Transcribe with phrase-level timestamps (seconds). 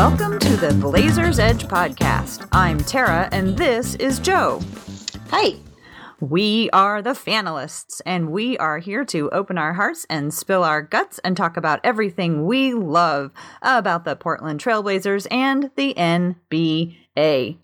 [0.00, 2.48] Welcome to the Blazers Edge podcast.
[2.52, 4.62] I'm Tara, and this is Joe.
[5.28, 5.56] Hi.
[6.20, 10.80] We are the Fanalists, and we are here to open our hearts and spill our
[10.80, 13.30] guts and talk about everything we love
[13.60, 17.58] about the Portland Trailblazers and the NBA.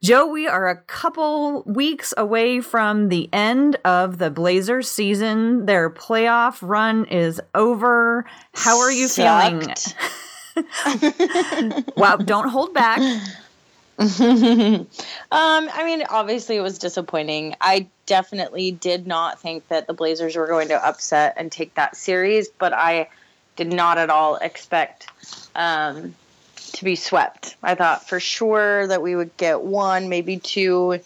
[0.00, 5.66] Joe, we are a couple weeks away from the end of the Blazers season.
[5.66, 8.26] Their playoff run is over.
[8.54, 9.80] How are you Sucked.
[9.88, 10.06] feeling?
[11.96, 12.98] wow, don't hold back.
[13.98, 14.88] um,
[15.30, 17.54] I mean, obviously it was disappointing.
[17.60, 21.96] I definitely did not think that the Blazers were going to upset and take that
[21.96, 23.08] series, but I
[23.56, 25.08] did not at all expect
[25.54, 26.14] um,
[26.72, 27.56] to be swept.
[27.62, 31.00] I thought for sure that we would get one, maybe two,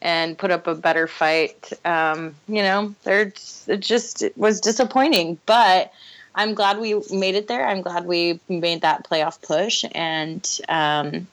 [0.00, 1.72] and put up a better fight.
[1.84, 3.40] Um, you know, it
[3.78, 5.92] just it was disappointing, but
[6.34, 7.66] I'm glad we made it there.
[7.66, 11.26] I'm glad we made that playoff push and um,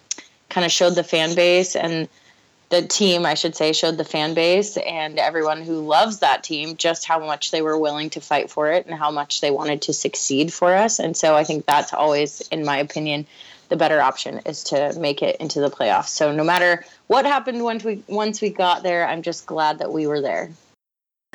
[0.49, 2.09] kind of showed the fan base and
[2.69, 6.77] the team, I should say, showed the fan base and everyone who loves that team
[6.77, 9.81] just how much they were willing to fight for it and how much they wanted
[9.83, 10.99] to succeed for us.
[10.99, 13.25] And so I think that's always, in my opinion,
[13.69, 16.09] the better option is to make it into the playoffs.
[16.09, 19.91] So no matter what happened once we once we got there, I'm just glad that
[19.91, 20.51] we were there.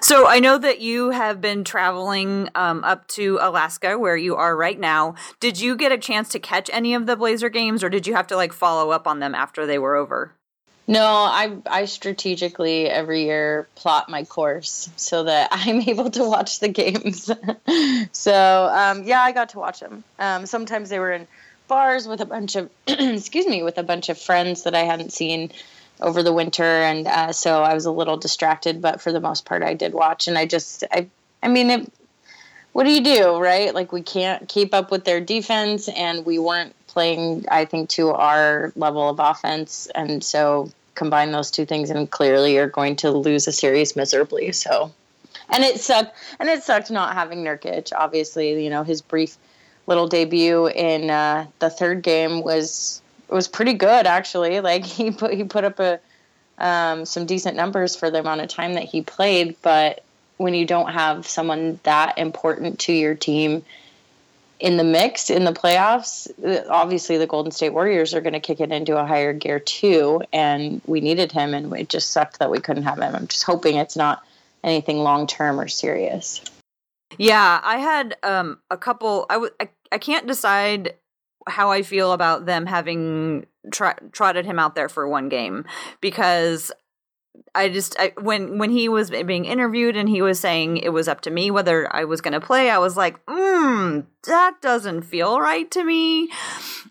[0.01, 4.57] So I know that you have been traveling um, up to Alaska, where you are
[4.57, 5.15] right now.
[5.41, 8.15] Did you get a chance to catch any of the Blazer games, or did you
[8.15, 10.33] have to like follow up on them after they were over?
[10.87, 16.61] No, I I strategically every year plot my course so that I'm able to watch
[16.61, 17.31] the games.
[18.13, 20.05] so um, yeah, I got to watch them.
[20.19, 21.27] Um, sometimes they were in
[21.67, 25.13] bars with a bunch of excuse me with a bunch of friends that I hadn't
[25.13, 25.51] seen
[26.01, 28.83] over the winter, and uh, so I was a little distracted.
[28.83, 31.09] But for the most part, I did watch, and I just I
[31.43, 31.93] I mean, it,
[32.73, 33.75] what do you do, right?
[33.75, 38.11] Like we can't keep up with their defense, and we weren't playing, I think, to
[38.11, 43.11] our level of offense, and so combine those two things, and clearly you're going to
[43.11, 44.53] lose a series miserably.
[44.53, 44.93] So.
[45.51, 47.93] And it sucked, and it sucked not having Nurkic.
[47.95, 49.37] Obviously, you know his brief
[49.87, 53.03] little debut in uh, the third game was
[53.35, 54.61] was pretty good actually.
[54.65, 56.01] Like he put he put up a
[56.57, 60.05] um, some decent numbers for the amount of time that he played, but
[60.37, 63.65] when you don't have someone that important to your team
[64.61, 66.31] in the mix in the playoffs,
[66.71, 70.23] obviously the Golden State Warriors are going to kick it into a higher gear too,
[70.33, 73.15] and we needed him, and it just sucked that we couldn't have him.
[73.15, 74.25] I'm just hoping it's not
[74.63, 76.41] anything long term or serious.
[77.19, 79.27] Yeah, I had um, a couple.
[79.29, 80.95] I, w- I I can't decide
[81.47, 85.65] how I feel about them having tr- trotted him out there for one game
[86.01, 86.73] because
[87.57, 91.09] I just I, when when he was being interviewed and he was saying it was
[91.09, 95.03] up to me whether I was going to play, I was like, mm, that doesn't
[95.03, 96.31] feel right to me.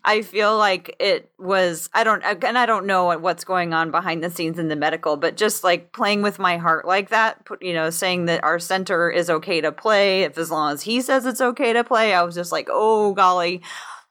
[0.04, 4.22] I feel like it was I don't and I don't know what's going on behind
[4.22, 7.72] the scenes in the medical, but just like playing with my heart like that, you
[7.72, 11.26] know, saying that our center is okay to play if as long as he says
[11.26, 13.62] it's okay to play, I was just like, oh golly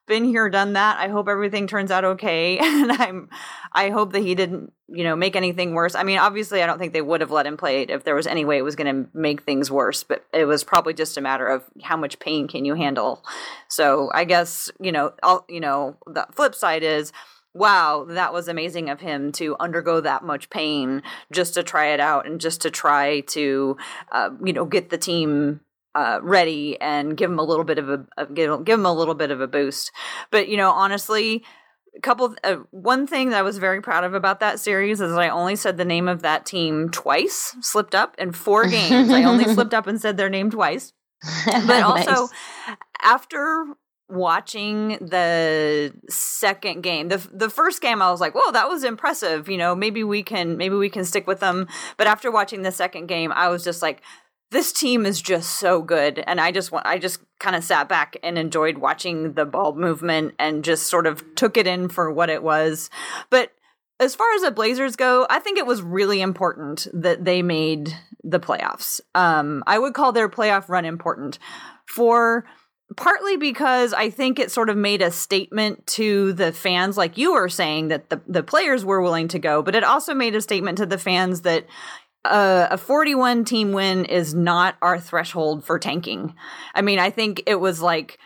[0.05, 2.57] been here done that i hope everything turns out okay.
[2.61, 3.29] And i'm
[3.71, 5.95] i hope that he didn't you know make anything worse.
[5.95, 8.15] I mean obviously i don't think they would have let him play it if there
[8.15, 11.17] was any way it was going to make things worse but it was probably just
[11.17, 13.23] a matter of how much pain can you handle.
[13.67, 17.11] So i guess you know I'll, you know the flip side is
[17.53, 21.99] wow that was amazing of him to undergo that much pain just to try it
[21.99, 23.77] out and just to try to
[24.11, 25.61] uh, you know get the team
[25.95, 28.93] uh, ready and give them a little bit of a, a give, give him a
[28.93, 29.91] little bit of a boost.
[30.31, 31.43] But you know, honestly,
[31.95, 35.13] a couple uh, one thing that I was very proud of about that series is
[35.13, 39.11] I only said the name of that team twice, slipped up in four games.
[39.11, 40.93] I only slipped up and said their name twice.
[41.45, 42.77] But also Nice.
[43.01, 43.65] after
[44.09, 49.49] watching the second game the the first game I was like whoa that was impressive
[49.49, 51.67] you know maybe we can maybe we can stick with them
[51.97, 54.01] but after watching the second game I was just like
[54.53, 56.23] this team is just so good.
[56.25, 59.75] And i just wa- i just kind of sat back and enjoyed watching the ball
[59.75, 62.89] movement and just sort of took it in for what it was.
[63.29, 63.51] But
[63.99, 67.93] as far as the blazers go i think it was really important that they made
[68.23, 69.01] the playoffs.
[69.15, 71.39] Um i would call their playoff run important
[71.85, 72.45] for
[72.95, 77.33] partly because I think it sort of made a statement to the fans, like you
[77.33, 80.41] were saying, that the, the players were willing to go, but it also made a
[80.41, 81.65] statement to the fans that
[82.25, 86.35] uh, a 41 team win is not our threshold for tanking.
[86.73, 88.17] I mean, I think it was like,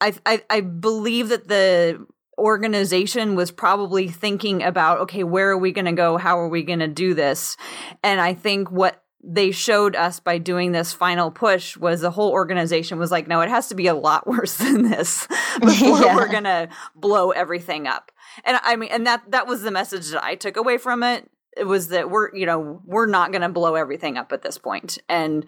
[0.00, 2.04] I, I, I believe that the
[2.36, 6.16] organization was probably thinking about, okay, where are we going to go?
[6.16, 7.56] How are we going to do this?
[8.02, 12.30] And I think what they showed us by doing this final push was the whole
[12.30, 15.26] organization was like, no, it has to be a lot worse than this
[15.60, 16.16] before yeah.
[16.16, 18.12] we're gonna blow everything up.
[18.44, 21.28] And I mean, and that that was the message that I took away from it.
[21.58, 24.98] It was that we're you know we're not gonna blow everything up at this point,
[25.08, 25.44] and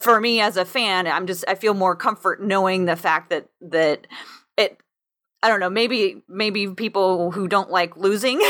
[0.00, 3.48] for me as a fan, I'm just I feel more comfort knowing the fact that
[3.60, 4.06] that
[4.56, 4.78] it
[5.42, 8.38] I don't know, maybe maybe people who don't like losing,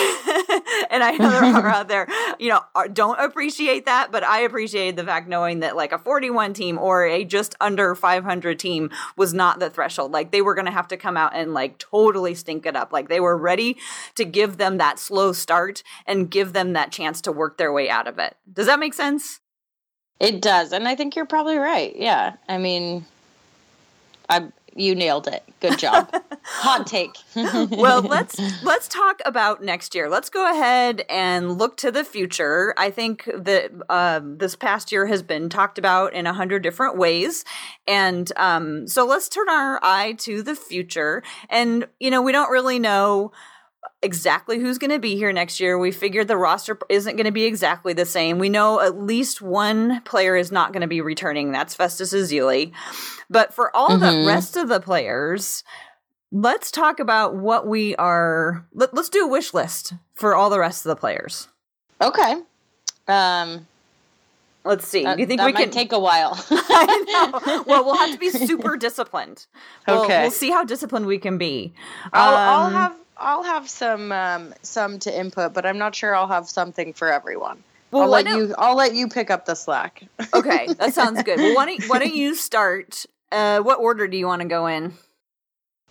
[0.94, 2.06] and I know there are out there,
[2.38, 5.98] you know, are, don't appreciate that, but I appreciated the fact knowing that like a
[5.98, 10.12] 41 team or a just under 500 team was not the threshold.
[10.12, 12.92] Like they were going to have to come out and like totally stink it up.
[12.92, 13.76] Like they were ready
[14.14, 17.90] to give them that slow start and give them that chance to work their way
[17.90, 18.36] out of it.
[18.50, 19.40] Does that make sense?
[20.20, 21.94] It does, and I think you're probably right.
[21.96, 23.04] Yeah, I mean,
[24.28, 25.42] I you nailed it.
[25.60, 26.12] Good job.
[26.42, 27.16] Hot take.
[27.34, 30.08] well, let's let's talk about next year.
[30.08, 32.74] Let's go ahead and look to the future.
[32.76, 36.96] I think that uh, this past year has been talked about in a hundred different
[36.96, 37.44] ways,
[37.86, 41.22] and um, so let's turn our eye to the future.
[41.48, 43.32] And you know, we don't really know
[44.04, 45.78] exactly who's going to be here next year.
[45.78, 48.38] We figured the roster isn't going to be exactly the same.
[48.38, 51.50] We know at least one player is not going to be returning.
[51.50, 52.72] That's Festus Ezeli.
[53.30, 54.22] But for all mm-hmm.
[54.22, 55.64] the rest of the players,
[56.30, 58.66] let's talk about what we are.
[58.72, 61.48] Let, us do a wish list for all the rest of the players.
[62.00, 62.36] Okay.
[63.08, 63.66] Um,
[64.64, 65.04] Let's see.
[65.04, 66.42] That, do you think we can take a while?
[67.66, 69.46] Well, we'll have to be super disciplined.
[69.86, 70.22] We'll, okay.
[70.22, 71.74] We'll see how disciplined we can be.
[72.12, 76.14] I'll, um, I'll have I'll have some um, some to input, but I'm not sure
[76.14, 77.62] I'll have something for everyone.
[77.90, 78.54] Well, I'll let you.
[78.58, 80.02] I'll let you pick up the slack.
[80.34, 81.38] okay, that sounds good.
[81.38, 83.06] Well, why don't Why don't you start?
[83.30, 84.94] Uh, what order do you want to go in?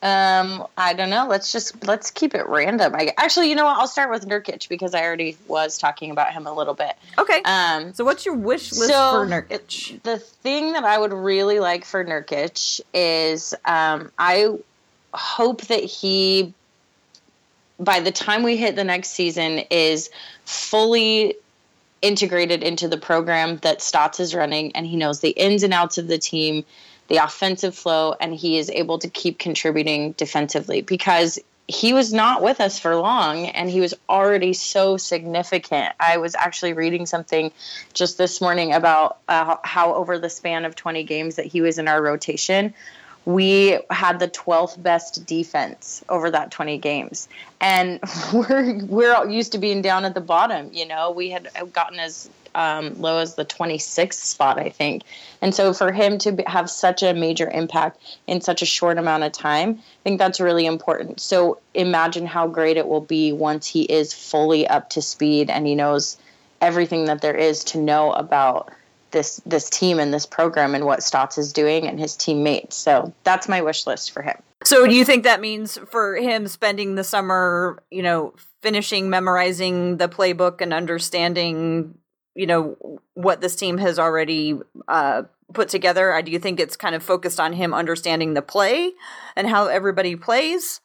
[0.03, 1.27] Um, I don't know.
[1.29, 2.93] Let's just let's keep it random.
[2.93, 3.77] I actually, you know what?
[3.77, 6.93] I'll start with Nurkic because I already was talking about him a little bit.
[7.17, 7.41] Okay.
[7.45, 10.03] Um, so what's your wish list so for Nurkic?
[10.03, 14.57] The thing that I would really like for Nurkic is, um, I
[15.13, 16.53] hope that he
[17.83, 20.09] by the time we hit the next season is
[20.45, 21.35] fully
[22.01, 25.97] integrated into the program that Stotts is running and he knows the ins and outs
[25.97, 26.65] of the team,
[27.07, 32.41] the offensive flow, and he is able to keep contributing defensively because he was not
[32.41, 35.93] with us for long and he was already so significant.
[35.97, 37.53] I was actually reading something
[37.93, 41.77] just this morning about uh, how over the span of 20 games that he was
[41.77, 42.73] in our rotation,
[43.25, 47.27] we had the 12th best defense over that 20 games.
[47.61, 47.99] And
[48.33, 51.11] we're we're used to being down at the bottom you know?
[51.11, 55.03] We had gotten as um, low as the 26th spot i think.
[55.41, 59.23] And so for him to have such a major impact in such a short amount
[59.23, 61.19] of time i think that's really important.
[61.19, 65.65] So imagine how great it will be once he is fully up to speed and
[65.65, 66.17] he knows
[66.61, 68.71] everything that there is to know about
[69.13, 72.75] this this team and this program and what Stotts is doing and his teammates.
[72.75, 74.35] So that's my wish list for him.
[74.65, 79.97] So do you think that means for him spending the summer, you know, finishing memorizing
[79.97, 81.97] the playbook and understanding,
[82.35, 85.23] you know, what this team has already uh,
[85.53, 86.13] put together?
[86.13, 88.91] I Do you think it's kind of focused on him understanding the play
[89.35, 90.81] and how everybody plays,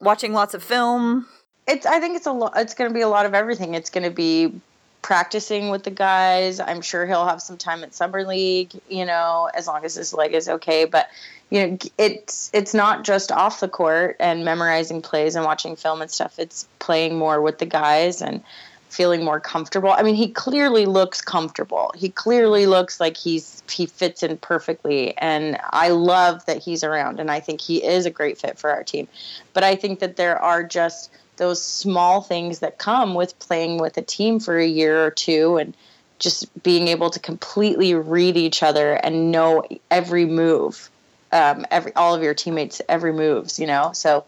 [0.00, 1.26] watching lots of film?
[1.66, 1.86] It's.
[1.86, 2.54] I think it's a lot.
[2.56, 3.74] It's going to be a lot of everything.
[3.74, 4.60] It's going to be
[5.02, 6.60] practicing with the guys.
[6.60, 10.14] I'm sure he'll have some time at summer league, you know, as long as his
[10.14, 10.84] leg is okay.
[10.84, 11.08] But
[11.50, 16.00] you know, it's it's not just off the court and memorizing plays and watching film
[16.00, 16.38] and stuff.
[16.38, 18.42] It's playing more with the guys and
[18.88, 19.90] feeling more comfortable.
[19.90, 21.92] I mean, he clearly looks comfortable.
[21.96, 27.18] He clearly looks like he's he fits in perfectly and I love that he's around
[27.18, 29.08] and I think he is a great fit for our team.
[29.54, 33.96] But I think that there are just those small things that come with playing with
[33.96, 35.76] a team for a year or two and
[36.18, 40.90] just being able to completely read each other and know every move
[41.32, 44.24] um, every all of your teammates every moves you know so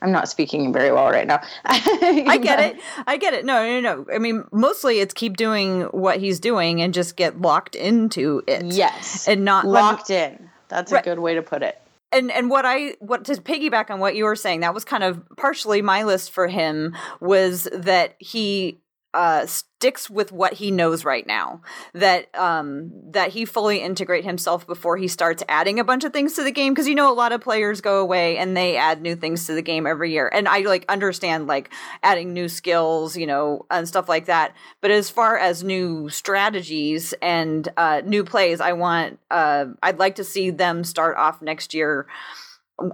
[0.00, 1.40] I'm not speaking very well right now.
[1.64, 2.80] I get it.
[3.06, 3.44] I get it.
[3.44, 4.06] No, no, no.
[4.12, 8.64] I mean, mostly it's keep doing what he's doing and just get locked into it.
[8.64, 9.28] Yes.
[9.28, 10.50] And not locked in.
[10.66, 11.80] That's a good way to put it
[12.12, 15.02] and and what I what to piggyback on what you were saying, that was kind
[15.02, 18.81] of partially my list for him was that he
[19.14, 21.60] uh, sticks with what he knows right now.
[21.94, 26.34] That um, that he fully integrate himself before he starts adding a bunch of things
[26.34, 26.72] to the game.
[26.72, 29.54] Because you know, a lot of players go away and they add new things to
[29.54, 30.30] the game every year.
[30.32, 31.70] And I like understand like
[32.02, 34.54] adding new skills, you know, and stuff like that.
[34.80, 40.16] But as far as new strategies and uh, new plays, I want uh, I'd like
[40.16, 42.06] to see them start off next year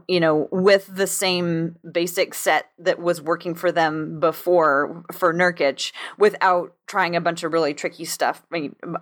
[0.07, 5.93] you know, with the same basic set that was working for them before for Nurkic
[6.19, 8.43] without trying a bunch of really tricky stuff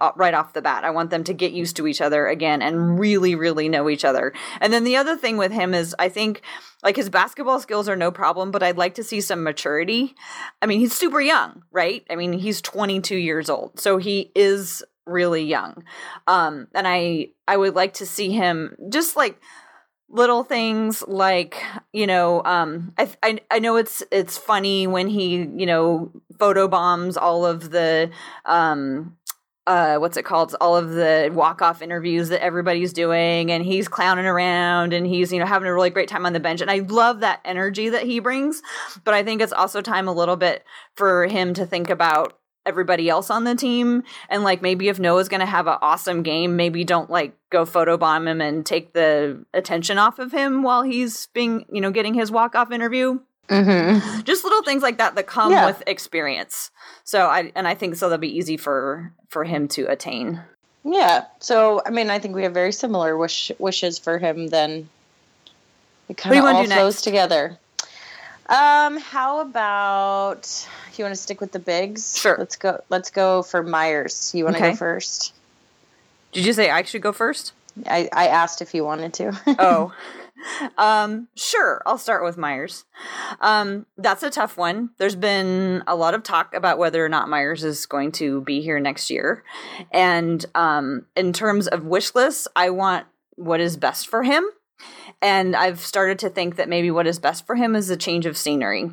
[0.00, 0.84] uh, right off the bat.
[0.84, 4.04] I want them to get used to each other again and really, really know each
[4.04, 4.32] other.
[4.60, 6.42] And then the other thing with him is I think
[6.82, 10.14] like his basketball skills are no problem, but I'd like to see some maturity.
[10.60, 12.04] I mean, he's super young, right?
[12.10, 13.80] I mean, he's 22 years old.
[13.80, 15.84] So he is really young.
[16.26, 19.40] Um and I I would like to see him just like
[20.08, 25.38] little things like you know um I, I i know it's it's funny when he
[25.38, 28.10] you know photo bombs all of the
[28.44, 29.16] um
[29.66, 30.54] uh what's it called?
[30.60, 35.32] All of the walk off interviews that everybody's doing and he's clowning around and he's
[35.32, 37.88] you know having a really great time on the bench and i love that energy
[37.88, 38.62] that he brings
[39.04, 43.08] but i think it's also time a little bit for him to think about everybody
[43.08, 44.02] else on the team.
[44.28, 48.28] And like maybe if noah's gonna have an awesome game maybe don't like go photobomb
[48.28, 52.30] him and take the attention off of him while he's being you know getting his
[52.30, 53.18] walk-off interview.
[53.48, 54.22] Mm-hmm.
[54.22, 55.66] just little things like that that come yeah.
[55.66, 56.70] with experience.
[57.04, 60.40] So i and i think so that'll be easy for for him to attain.
[60.84, 61.26] Yeah.
[61.38, 64.88] So i mean i think we have very similar wish wishes for him then.
[66.08, 67.02] It kind of all flows next?
[67.02, 67.58] together
[68.48, 72.18] um, how about you want to stick with the bigs?
[72.18, 72.36] Sure.
[72.38, 72.82] Let's go.
[72.88, 74.32] Let's go for Meyers.
[74.34, 74.70] You want to okay.
[74.72, 75.34] go first?
[76.32, 77.52] Did you say I should go first?
[77.86, 79.40] I, I asked if you wanted to.
[79.58, 79.94] oh.
[80.76, 82.84] Um, sure, I'll start with Meyers.
[83.40, 84.90] Um, that's a tough one.
[84.98, 88.60] There's been a lot of talk about whether or not Meyers is going to be
[88.60, 89.42] here next year.
[89.92, 94.44] And um, in terms of wish lists, I want what is best for him.
[95.22, 98.26] And I've started to think that maybe what is best for him is a change
[98.26, 98.90] of scenery.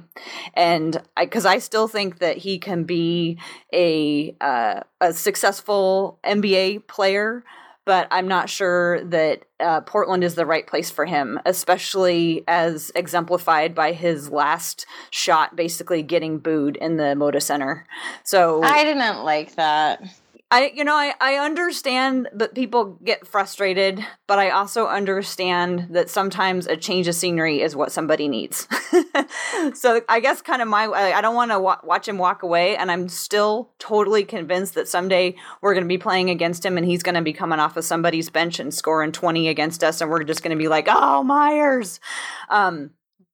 [0.54, 3.38] And because I, I, still think that he can be
[3.74, 7.44] a, uh, a successful NBA player,
[7.86, 12.92] but I'm not sure that uh, Portland is the right place for him, especially as
[12.96, 17.86] exemplified by his last shot basically getting booed in the Moda Center.
[18.24, 20.02] So I didn't like that.
[20.52, 26.12] I you know I I understand that people get frustrated, but I also understand that
[26.12, 28.68] sometimes a change of scenery is what somebody needs.
[29.74, 32.78] so I guess kind of my I don't want to wa- watch him walk away,
[32.78, 36.86] and I'm still totally convinced that someday we're going to be playing against him, and
[36.86, 40.12] he's going to be coming off of somebody's bench and scoring 20 against us, and
[40.12, 42.00] we're just going to be like, oh Meyers."
[42.50, 42.92] Um,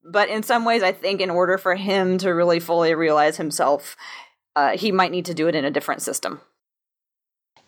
[0.09, 3.97] but in some ways, I think in order for him to really fully realize himself,
[4.55, 6.39] uh, he might need to do it in a different system.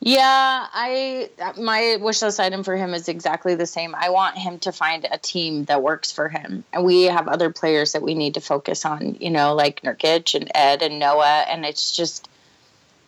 [0.04, 1.30] Yeah, I
[1.60, 3.94] my wish list item for him is exactly the same.
[3.94, 7.52] I want him to find a team that works for him, and we have other
[7.52, 9.18] players that we need to focus on.
[9.20, 12.28] You know, like Nurkic and Ed and Noah, and it's just.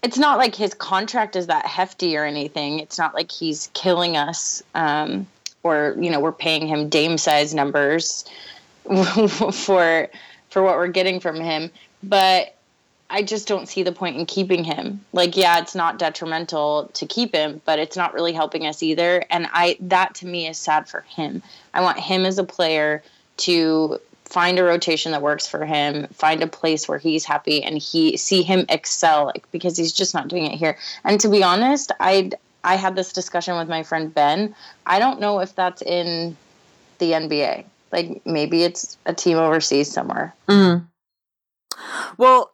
[0.04, 2.80] It's not like his contract is that hefty or anything.
[2.80, 5.26] It's not like he's killing us, um,
[5.64, 8.24] or you know we're paying him Dame size numbers
[8.86, 10.10] for
[10.52, 11.72] for what we're getting from him.
[12.04, 12.56] But
[13.14, 15.06] I just don't see the point in keeping him.
[15.14, 19.24] Like, yeah, it's not detrimental to keep him, but it's not really helping us either.
[19.30, 21.44] And I that to me is sad for him.
[21.76, 23.04] I want him as a player
[23.38, 27.78] to find a rotation that works for him, find a place where he's happy and
[27.78, 30.80] he see him excel like because he's just not doing it here.
[31.04, 32.32] And to be honest, I
[32.64, 34.56] I had this discussion with my friend Ben.
[34.88, 36.36] I don't know if that's in
[36.98, 37.66] the NBA.
[37.92, 40.34] Like maybe it's a team overseas somewhere.
[40.50, 40.88] Mm.
[42.18, 42.50] Well,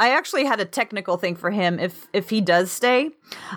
[0.00, 3.10] I actually had a technical thing for him if if he does stay.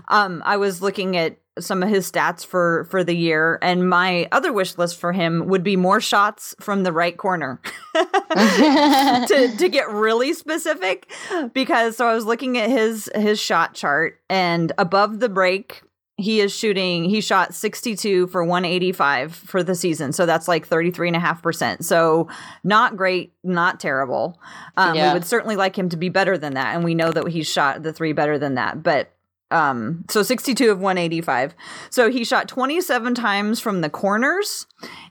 [0.10, 4.28] Um, I was looking at some of his stats for for the year and my
[4.32, 7.62] other wish list for him would be more shots from the right corner
[7.96, 11.12] to to get really specific
[11.54, 15.84] because so I was looking at his his shot chart and above the break
[16.24, 20.14] he is shooting he shot 62 for 185 for the season.
[20.14, 22.28] So that's like 33.5% so
[22.64, 24.40] not great not terrible.
[24.78, 25.10] Um, yeah.
[25.10, 26.76] we would certainly like him to be better than that.
[26.76, 28.82] And we know that he's shot the three better than that.
[28.82, 29.12] But
[29.52, 31.54] um, so 62 of 185
[31.92, 34.66] so he shot 27 times from the corners.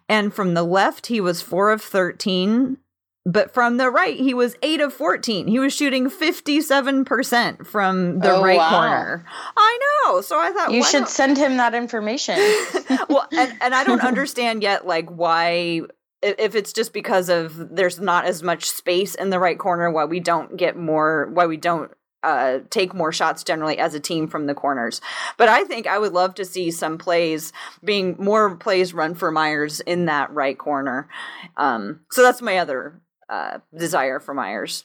[0.09, 2.79] And from the left he was 4 of 13
[3.25, 5.47] but from the right, he was 8 of 14.
[5.47, 8.71] He was shooting 57% from the oh, right wow.
[8.71, 9.25] corner.
[9.57, 10.21] I know.
[10.23, 12.37] So I thought you should send him that information.
[13.09, 15.83] well, and, and I don't understand yet, like, why
[16.23, 20.05] if it's just because of there's not as much space in the right corner why
[20.05, 21.91] we don't get more why we don't
[22.23, 25.01] uh, take more shots generally as a team from the corners.
[25.37, 27.53] But I think I would love to see some plays
[27.83, 31.09] being more plays run for Meyers in that right corner.
[31.57, 33.02] Um, so that's my other
[33.33, 34.85] uh, desire for Meyers.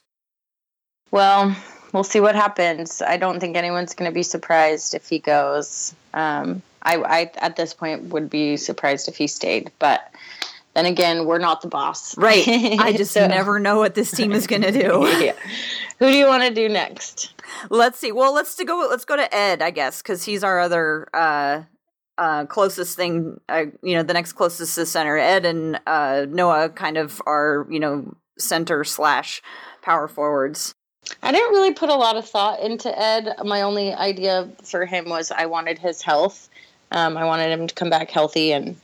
[1.12, 1.54] Well,
[1.92, 3.02] we'll see what happens.
[3.02, 5.94] I don't think anyone's going to be surprised if he goes.
[6.14, 10.10] Um, I, I, at this point, would be surprised if he stayed, but
[10.76, 12.18] then again, we're not the boss.
[12.18, 12.48] Right.
[12.48, 13.28] I just so.
[13.28, 15.06] never know what this team is going to do.
[15.20, 15.34] yeah.
[16.00, 17.34] Who do you want to do next?
[17.70, 18.14] Let's see.
[18.14, 18.88] Well, let's to go.
[18.90, 21.64] Let's go to Ed, I guess, because he's our other uh,
[22.18, 23.42] uh, closest thing.
[23.50, 25.18] Uh, you know, the next closest to center.
[25.18, 29.42] Ed and uh, Noah kind of are you know center slash
[29.82, 30.74] power forwards.
[31.24, 33.34] I didn't really put a lot of thought into Ed.
[33.44, 36.50] My only idea for him was I wanted his health.
[36.92, 38.76] Um, I wanted him to come back healthy and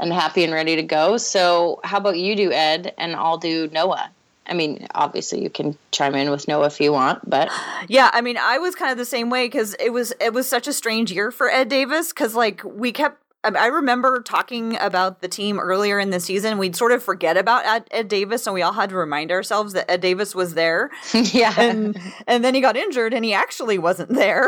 [0.00, 1.16] and happy and ready to go.
[1.16, 4.10] So, how about you do Ed, and I'll do Noah.
[4.44, 7.48] I mean, obviously you can chime in with Noah if you want, but
[7.88, 10.48] yeah, I mean, I was kind of the same way because it was it was
[10.48, 15.20] such a strange year for Ed Davis because like we kept I remember talking about
[15.20, 16.58] the team earlier in the season.
[16.58, 19.72] We'd sort of forget about Ed, Ed, Davis, and we all had to remind ourselves
[19.72, 20.90] that Ed Davis was there.
[21.12, 24.46] yeah, and and then he got injured, and he actually wasn't there.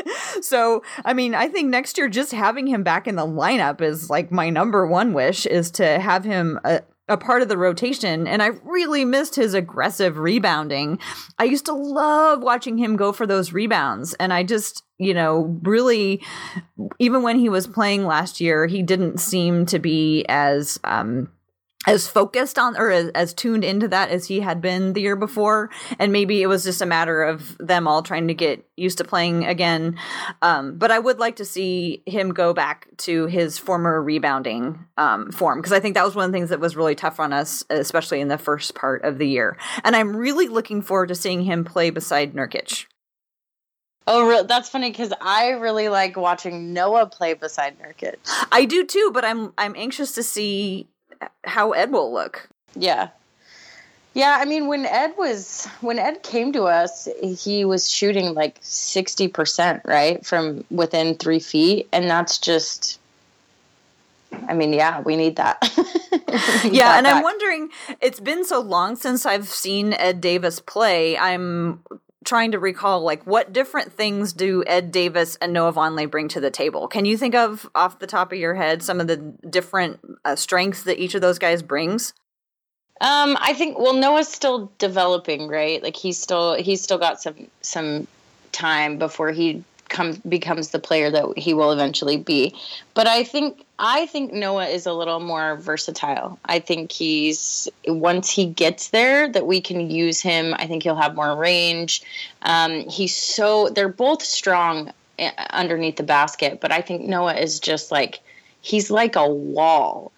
[0.40, 4.10] so, I mean, I think next year just having him back in the lineup is
[4.10, 8.26] like my number one wish is to have him uh, a part of the rotation
[8.26, 10.98] and I really missed his aggressive rebounding.
[11.38, 15.58] I used to love watching him go for those rebounds and I just, you know,
[15.62, 16.22] really
[16.98, 21.28] even when he was playing last year, he didn't seem to be as um
[21.86, 25.16] as focused on or as, as, tuned into that as he had been the year
[25.16, 25.70] before.
[25.98, 29.04] And maybe it was just a matter of them all trying to get used to
[29.04, 29.98] playing again.
[30.42, 35.30] Um, but i would like to see him go back to his former rebounding um,
[35.32, 37.32] form because i think that was one of the things that was really tough on
[37.32, 39.56] us especially in the first part of the year.
[39.84, 42.86] And i'm really looking forward to seeing him play beside nurkic.
[44.06, 48.16] Oh, that's funny because I really like watching Noah play beside Nurkic.
[48.50, 50.88] I do too, but I'm I'm anxious to see
[51.44, 52.48] how Ed will look.
[52.74, 53.08] Yeah.
[54.14, 58.58] Yeah, I mean when Ed was when Ed came to us, he was shooting like
[58.60, 60.24] sixty percent, right?
[60.24, 61.88] From within three feet.
[61.92, 62.98] And that's just
[64.48, 65.58] I mean, yeah, we need that.
[65.76, 65.82] we
[66.70, 67.16] need yeah, that and back.
[67.16, 71.16] I'm wondering it's been so long since I've seen Ed Davis play.
[71.16, 71.80] I'm
[72.24, 76.40] trying to recall like what different things do Ed Davis and Noah Vonleh bring to
[76.40, 76.88] the table.
[76.88, 80.36] Can you think of off the top of your head some of the different uh,
[80.36, 82.12] strengths that each of those guys brings?
[83.00, 85.82] Um, I think well Noah's still developing, right?
[85.82, 88.06] Like he's still he's still got some some
[88.52, 92.56] time before he comes becomes the player that he will eventually be.
[92.94, 96.38] But I think I think Noah is a little more versatile.
[96.44, 100.54] I think he's once he gets there that we can use him.
[100.58, 102.02] I think he'll have more range.
[102.42, 107.60] Um, he's so they're both strong eh, underneath the basket, but I think Noah is
[107.60, 108.20] just like
[108.62, 110.10] he's like a wall.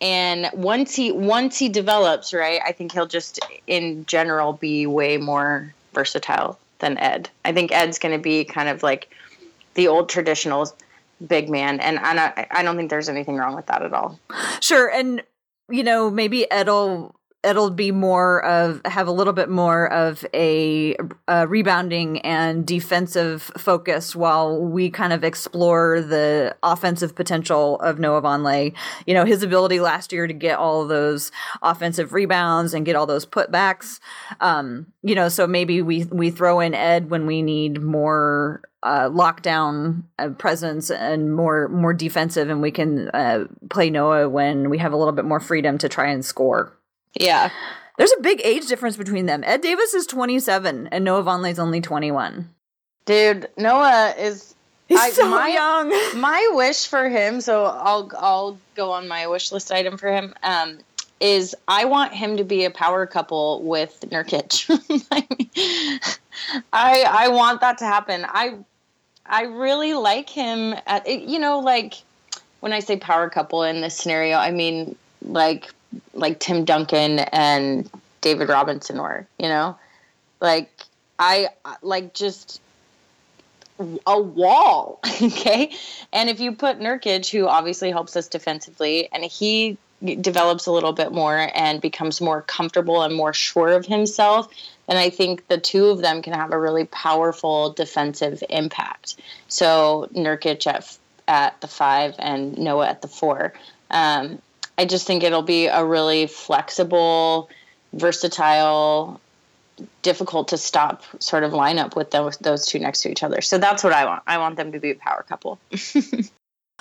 [0.00, 5.16] And once he once he develops, right, I think he'll just in general be way
[5.16, 7.30] more versatile than Ed.
[7.44, 9.08] I think Ed's going to be kind of like
[9.72, 10.70] the old traditional
[11.26, 14.20] big man, and I, I don't think there's anything wrong with that at all.
[14.60, 15.22] Sure, and
[15.70, 17.14] you know maybe Ed'll
[17.44, 20.96] it'll be more of have a little bit more of a,
[21.28, 28.22] a, rebounding and defensive focus while we kind of explore the offensive potential of Noah
[28.22, 28.74] Vonleh.
[29.06, 31.30] You know, his ability last year to get all those
[31.62, 34.00] offensive rebounds and get all those putbacks.
[34.40, 39.08] Um, you know, so maybe we we throw in Ed when we need more uh,
[39.08, 44.78] lockdown uh, presence and more more defensive, and we can uh, play Noah when we
[44.78, 46.78] have a little bit more freedom to try and score.
[47.18, 47.50] Yeah.
[47.96, 49.44] There's a big age difference between them.
[49.44, 52.50] Ed Davis is 27 and Noah Vonleh's only 21.
[53.06, 54.54] Dude, Noah is
[54.88, 55.88] He's I, so my, young.
[56.20, 60.34] my wish for him, so I'll I'll go on my wish list item for him.
[60.42, 60.78] Um,
[61.20, 64.68] is I want him to be a power couple with Nurkic.
[66.72, 68.26] I I want that to happen.
[68.28, 68.58] I
[69.24, 71.94] I really like him at you know like
[72.60, 75.72] when I say power couple in this scenario, I mean like
[76.12, 79.78] like Tim Duncan and David Robinson were, you know?
[80.40, 80.70] Like
[81.18, 81.48] I
[81.82, 82.60] like just
[84.06, 85.72] a wall, okay?
[86.12, 89.76] And if you put Nurkic, who obviously helps us defensively, and he
[90.20, 94.52] develops a little bit more and becomes more comfortable and more sure of himself,
[94.86, 99.16] then I think the two of them can have a really powerful defensive impact.
[99.48, 103.54] So Nurkic at at the five and Noah at the four.
[103.90, 104.42] Um,
[104.76, 107.48] I just think it'll be a really flexible,
[107.92, 109.20] versatile,
[110.02, 113.40] difficult to stop sort of lineup with those those two next to each other.
[113.40, 114.22] So that's what I want.
[114.26, 115.58] I want them to be a power couple.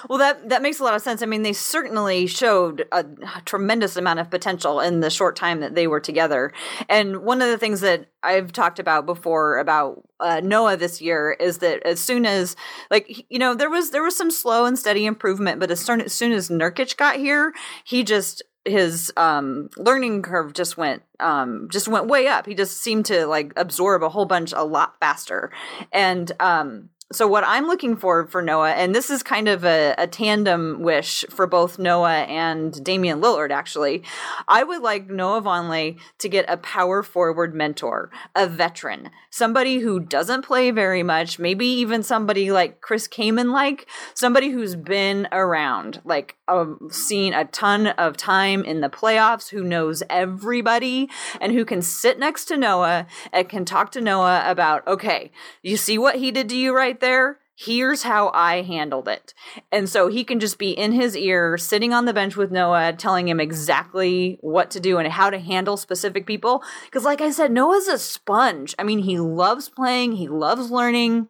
[0.10, 1.22] Well, that that makes a lot of sense.
[1.22, 3.06] I mean, they certainly showed a
[3.46, 6.52] tremendous amount of potential in the short time that they were together.
[6.90, 11.36] And one of the things that I've talked about before about uh, Noah this year
[11.40, 12.56] is that as soon as,
[12.90, 16.02] like, you know, there was there was some slow and steady improvement, but as soon
[16.02, 21.68] as, soon as Nurkic got here, he just his um learning curve just went um
[21.70, 22.46] just went way up.
[22.46, 25.52] He just seemed to like absorb a whole bunch a lot faster.
[25.92, 29.96] And um so what I'm looking for for Noah, and this is kind of a,
[29.98, 34.04] a, tandem wish for both Noah and Damian Lillard, actually,
[34.48, 40.00] I would like Noah Vonleh to get a power forward mentor, a veteran, somebody who
[40.00, 46.02] doesn't play very much, maybe even somebody like Chris Kaman, like somebody who's been around,
[46.06, 51.10] like um, seen a ton of time in the playoffs, who knows everybody,
[51.42, 55.78] and who can sit next to Noah and can talk to Noah about, okay, you
[55.78, 59.34] see what he did to you right there here's how I handled it.
[59.72, 62.94] And so he can just be in his ear, sitting on the bench with Noah,
[62.94, 66.64] telling him exactly what to do and how to handle specific people.
[66.86, 68.76] Because, like I said, Noah's a sponge.
[68.80, 71.28] I mean, he loves playing, he loves learning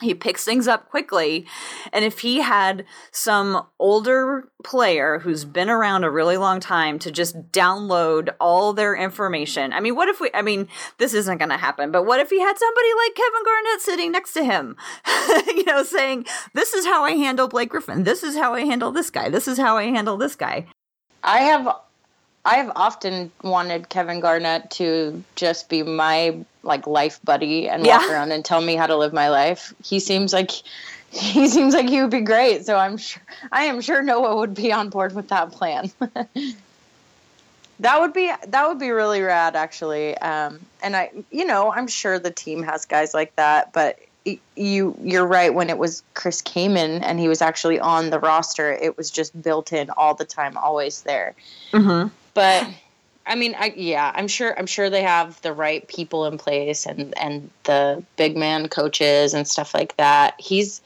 [0.00, 1.46] he picks things up quickly.
[1.92, 7.10] And if he had some older player who's been around a really long time to
[7.10, 11.50] just download all their information, I mean, what if we, I mean, this isn't going
[11.50, 14.76] to happen, but what if he had somebody like Kevin Garnett sitting next to him,
[15.48, 18.04] you know, saying, this is how I handle Blake Griffin.
[18.04, 19.28] This is how I handle this guy.
[19.28, 20.66] This is how I handle this guy.
[21.22, 21.68] I have
[22.44, 27.98] I have often wanted Kevin Garnett to just be my like life buddy and yeah.
[27.98, 29.74] walk around and tell me how to live my life.
[29.84, 30.50] He seems like
[31.10, 32.64] he seems like he would be great.
[32.64, 33.22] So I'm sure
[33.52, 35.90] I am sure Noah would be on board with that plan.
[37.80, 40.16] that would be that would be really rad actually.
[40.16, 43.98] Um, and I you know, I'm sure the team has guys like that, but
[44.56, 48.72] you you're right when it was Chris Kaman and he was actually on the roster,
[48.72, 51.34] it was just built in all the time, always there.
[51.72, 52.68] Mm-hmm but
[53.26, 56.86] I mean, I yeah, I'm sure I'm sure they have the right people in place
[56.86, 60.34] and and the big man coaches and stuff like that.
[60.40, 60.80] He's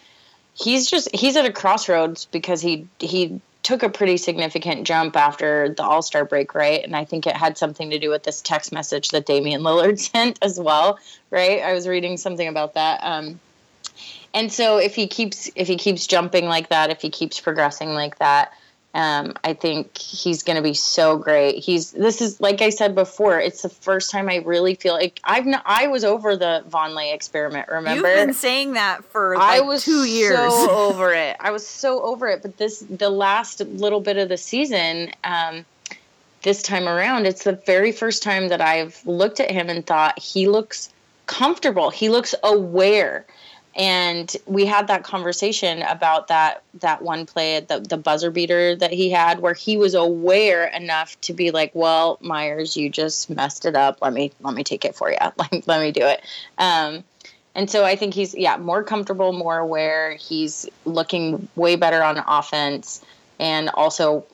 [0.54, 5.70] he's just he's at a crossroads because he he took a pretty significant jump after
[5.70, 6.84] the All Star break, right?
[6.84, 9.98] And I think it had something to do with this text message that Damian Lillard
[10.12, 10.98] sent as well,
[11.30, 11.62] right?
[11.62, 13.00] I was reading something about that.
[13.02, 13.40] Um,
[14.34, 17.94] and so if he keeps if he keeps jumping like that, if he keeps progressing
[17.94, 18.52] like that,
[18.94, 21.58] um, I think he's going to be so great.
[21.58, 23.40] He's this is like I said before.
[23.40, 27.12] It's the first time I really feel like I've not, I was over the Vonleh
[27.12, 27.68] experiment.
[27.68, 30.36] Remember, you've been saying that for like I was two years.
[30.36, 31.36] So over it.
[31.40, 32.42] I was so over it.
[32.42, 35.10] But this the last little bit of the season.
[35.24, 35.64] Um,
[36.42, 40.18] this time around, it's the very first time that I've looked at him and thought
[40.18, 40.92] he looks
[41.24, 41.88] comfortable.
[41.88, 43.24] He looks aware
[43.76, 48.92] and we had that conversation about that that one play the, the buzzer beater that
[48.92, 53.64] he had where he was aware enough to be like well meyers you just messed
[53.64, 53.98] it up.
[54.00, 56.22] Let me let me take it for you let, let me do it.
[56.58, 57.04] Um,
[57.56, 60.14] and so i think he's yeah more comfortable more aware.
[60.14, 63.04] He's looking way better on offense
[63.40, 64.24] and also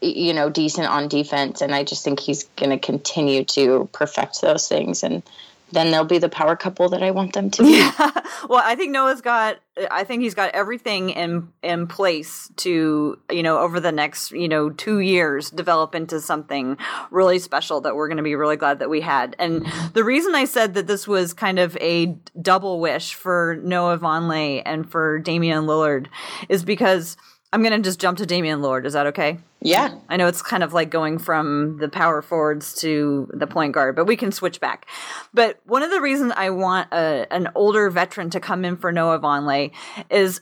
[0.00, 1.60] you know decent on defense.
[1.60, 5.02] And i just think he's going to continue to perfect those things.
[5.02, 5.24] And
[5.72, 7.70] then they'll be the power couple that I want them to be.
[7.72, 8.10] Yeah.
[8.48, 9.58] Well, I think Noah's got
[9.90, 14.48] I think he's got everything in in place to, you know, over the next, you
[14.48, 16.76] know, 2 years develop into something
[17.10, 19.34] really special that we're going to be really glad that we had.
[19.38, 23.98] And the reason I said that this was kind of a double wish for Noah
[23.98, 26.06] Vonleh and for Damian Lillard
[26.48, 27.16] is because
[27.52, 28.84] I'm going to just jump to Damian Lillard.
[28.84, 29.38] Is that okay?
[29.60, 29.94] Yeah.
[30.08, 33.96] I know it's kind of like going from the power forwards to the point guard,
[33.96, 34.86] but we can switch back.
[35.32, 38.92] But one of the reasons I want a, an older veteran to come in for
[38.92, 39.72] Noah Vonleh
[40.10, 40.40] is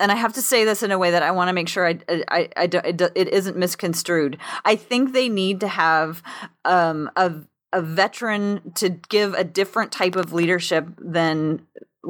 [0.00, 1.86] and I have to say this in a way that I want to make sure
[1.86, 4.38] I, I, I, I it, it isn't misconstrued.
[4.64, 6.20] I think they need to have
[6.64, 7.32] um, a
[7.72, 11.66] a veteran to give a different type of leadership than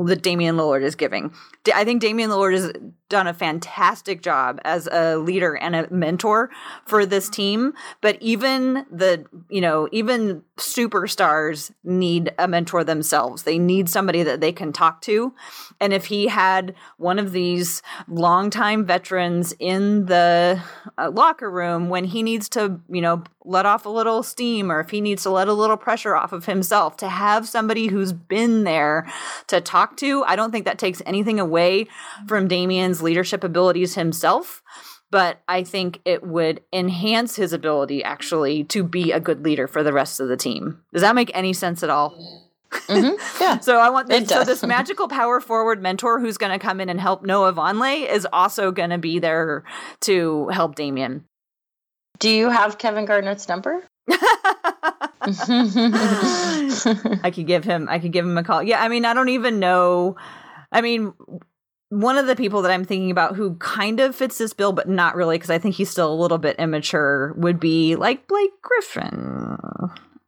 [0.06, 1.32] that Damian Lillard is giving.
[1.74, 2.72] I think Damian Lillard has
[3.08, 6.50] done a fantastic job as a leader and a mentor
[6.86, 13.42] for this team, but even the, you know, even superstars need a mentor themselves.
[13.44, 15.34] They need somebody that they can talk to.
[15.80, 20.62] And if he had one of these longtime veterans in the
[20.98, 24.80] uh, locker room when he needs to, you know, let off a little steam or
[24.80, 28.12] if he needs to let a little pressure off of himself, to have somebody who's
[28.12, 29.06] been there
[29.48, 31.86] to talk to, I don't think that takes anything away
[32.26, 34.62] from Damian's leadership abilities himself.
[35.10, 39.84] But I think it would enhance his ability actually to be a good leader for
[39.84, 40.82] the rest of the team.
[40.92, 42.43] Does that make any sense at all?
[42.88, 43.42] Mm-hmm.
[43.42, 43.58] Yeah.
[43.60, 46.88] so I want this, so this magical power forward mentor who's going to come in
[46.88, 49.64] and help Noah Vonleh is also going to be there
[50.02, 51.24] to help Damian.
[52.18, 53.84] Do you have Kevin Garnett's number?
[57.22, 58.62] I could give him I could give him a call.
[58.62, 60.16] Yeah, I mean, I don't even know
[60.74, 61.14] I mean,
[61.90, 64.88] one of the people that I'm thinking about who kind of fits this bill, but
[64.88, 68.60] not really, because I think he's still a little bit immature, would be like Blake
[68.60, 69.56] Griffin.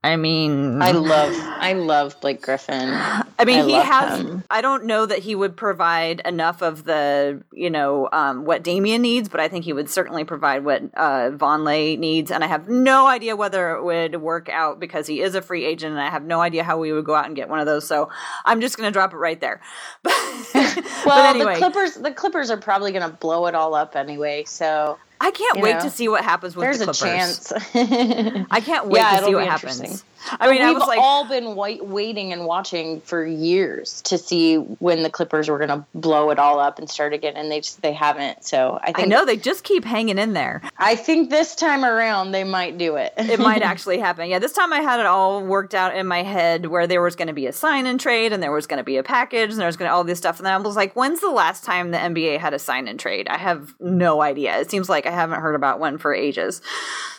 [0.07, 2.91] I mean, I love, I love Blake Griffin.
[2.91, 4.21] I mean, I he has.
[4.21, 4.45] Him.
[4.49, 9.03] I don't know that he would provide enough of the, you know, um, what Damian
[9.03, 12.31] needs, but I think he would certainly provide what uh, Vonleh needs.
[12.31, 15.65] And I have no idea whether it would work out because he is a free
[15.65, 17.67] agent, and I have no idea how we would go out and get one of
[17.67, 17.85] those.
[17.85, 18.09] So
[18.45, 19.61] I'm just going to drop it right there.
[20.05, 21.55] well, anyway.
[21.55, 24.45] the Clippers, the Clippers are probably going to blow it all up anyway.
[24.47, 27.03] So I can't wait know, to see what happens with there's the Clippers.
[27.03, 27.53] a chance.
[28.51, 30.05] I can't wait yeah, to see what happens.
[30.31, 34.57] I mean, we've I was like, all been waiting and watching for years to see
[34.57, 37.61] when the Clippers were going to blow it all up and start again, and they
[37.61, 38.45] just they haven't.
[38.45, 40.63] So I think I know they just keep hanging in there.
[40.79, 43.13] I think this time around they might do it.
[43.17, 44.29] it might actually happen.
[44.29, 47.17] Yeah, this time I had it all worked out in my head where there was
[47.17, 49.51] going to be a sign and trade, and there was going to be a package,
[49.51, 51.31] and there was going to all this stuff, and then I was like, when's the
[51.31, 53.29] last time the NBA had a sign and trade?
[53.29, 54.59] I have no idea.
[54.59, 56.63] It seems like I haven't heard about one for ages.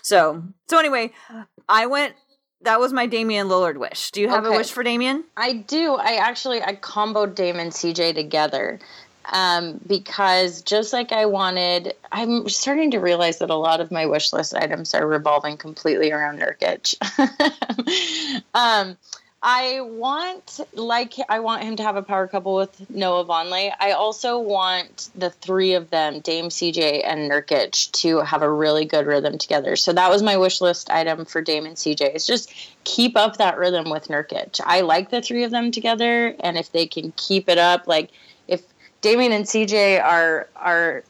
[0.02, 1.12] So so anyway,
[1.70, 2.14] I went
[2.62, 4.12] that was my Damian Lillard wish.
[4.12, 4.56] Do you have okay.
[4.56, 5.24] a wish for Damian?
[5.36, 5.96] I do.
[5.96, 8.80] I actually I comboed Dame and CJ together.
[9.34, 14.06] Um, because just like I wanted, I'm starting to realize that a lot of my
[14.06, 16.96] wish list items are revolving completely around Nurkic.
[18.54, 18.98] um,
[19.42, 23.72] I want like I want him to have a power couple with Noah Vonleh.
[23.80, 28.86] I also want the three of them, Dame, CJ, and Nurkic, to have a really
[28.86, 29.76] good rhythm together.
[29.76, 32.16] So that was my wish list item for Dame and CJ.
[32.16, 32.52] Is just
[32.84, 34.60] keep up that rhythm with Nurkic.
[34.66, 38.10] I like the three of them together, and if they can keep it up, like
[38.48, 38.64] if
[39.02, 41.04] Damian and CJ are are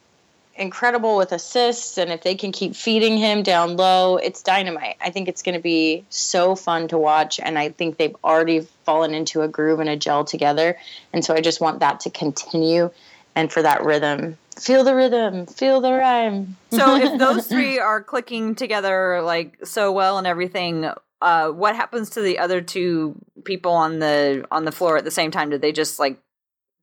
[0.57, 4.97] incredible with assists, and if they can keep feeding him down low, it's dynamite.
[5.01, 8.61] I think it's going to be so fun to watch, and I think they've already
[8.85, 10.77] fallen into a groove and a gel together,
[11.13, 12.91] and so I just want that to continue,
[13.35, 14.37] and for that rhythm.
[14.59, 16.57] Feel the rhythm, feel the rhyme.
[16.71, 20.89] so if those three are clicking together like so well and everything,
[21.21, 25.11] uh, what happens to the other two people on the on the floor at the
[25.11, 25.49] same time?
[25.49, 26.19] Do they just like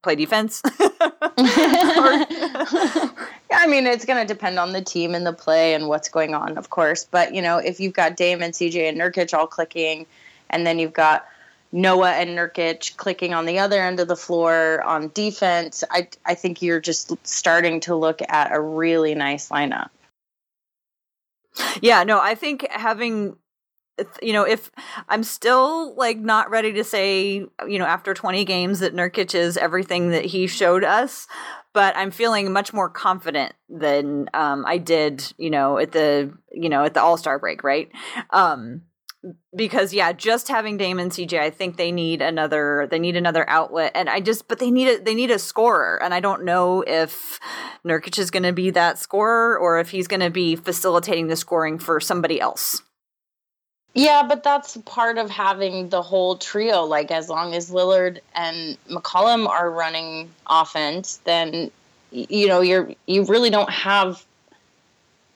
[0.04, 0.62] play defense?
[3.56, 6.34] I mean, it's going to depend on the team and the play and what's going
[6.34, 7.04] on, of course.
[7.10, 10.06] But, you know, if you've got Dame and CJ and Nurkic all clicking,
[10.50, 11.26] and then you've got
[11.72, 16.34] Noah and Nurkic clicking on the other end of the floor on defense, I, I
[16.34, 19.88] think you're just starting to look at a really nice lineup.
[21.80, 23.36] Yeah, no, I think having
[24.22, 24.70] you know, if
[25.08, 29.56] I'm still like not ready to say, you know, after 20 games that Nurkic is
[29.56, 31.26] everything that he showed us,
[31.72, 36.68] but I'm feeling much more confident than um, I did, you know, at the you
[36.68, 37.90] know at the All Star break, right?
[38.30, 38.82] Um,
[39.54, 43.48] because yeah, just having Dame and CJ, I think they need another they need another
[43.48, 46.44] outlet, and I just but they need a they need a scorer, and I don't
[46.44, 47.40] know if
[47.86, 51.36] Nurkic is going to be that scorer or if he's going to be facilitating the
[51.36, 52.82] scoring for somebody else.
[53.94, 56.82] Yeah, but that's part of having the whole trio.
[56.82, 61.70] Like, as long as Lillard and McCollum are running offense, then
[62.10, 64.24] you know you're you really don't have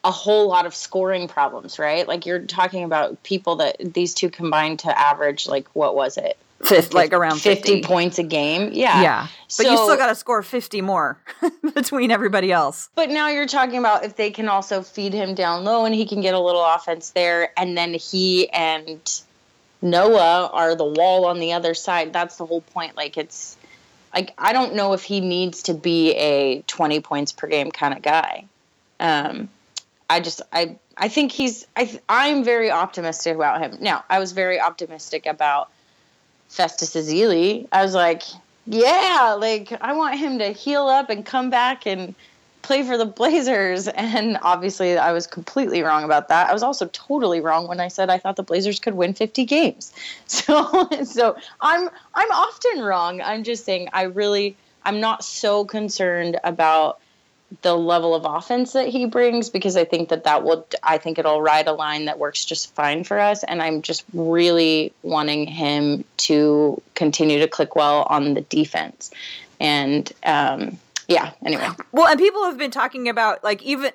[0.04, 2.06] a whole lot of scoring problems, right?
[2.06, 6.36] Like you're talking about people that these two combined to average like what was it?
[6.62, 7.74] Fifth, like around 50.
[7.74, 7.82] 50.
[7.82, 8.70] points a game.
[8.72, 9.00] Yeah.
[9.00, 9.26] Yeah.
[9.44, 11.18] But so, you still got to score 50 more
[11.74, 12.90] between everybody else.
[12.96, 16.04] But now you're talking about if they can also feed him down low and he
[16.04, 19.22] can get a little offense there, and then he and
[19.80, 22.12] Noah are the wall on the other side.
[22.12, 22.96] That's the whole point.
[22.96, 23.56] Like, it's
[24.12, 27.94] like, I don't know if he needs to be a 20 points per game kind
[27.94, 28.46] of guy.
[28.98, 29.48] Um,
[30.10, 33.78] I just, I, I think he's, I, I'm very optimistic about him.
[33.80, 35.70] Now, I was very optimistic about
[36.48, 37.68] Festus Ezeli.
[37.72, 38.22] I was like,
[38.66, 42.14] yeah, like I want him to heal up and come back and
[42.62, 43.88] play for the Blazers.
[43.94, 46.50] And obviously, I was completely wrong about that.
[46.50, 49.44] I was also totally wrong when I said I thought the Blazers could win 50
[49.44, 49.92] games.
[50.26, 53.20] So, so I'm I'm often wrong.
[53.20, 57.00] I'm just saying I really I'm not so concerned about
[57.62, 61.18] the level of offense that he brings because I think that that will I think
[61.18, 63.42] it'll ride a line that works just fine for us.
[63.42, 69.10] And I'm just really wanting him to continue to click well on the defense.
[69.60, 70.78] And um,
[71.08, 71.68] yeah anyway.
[71.90, 73.92] Well and people have been talking about like even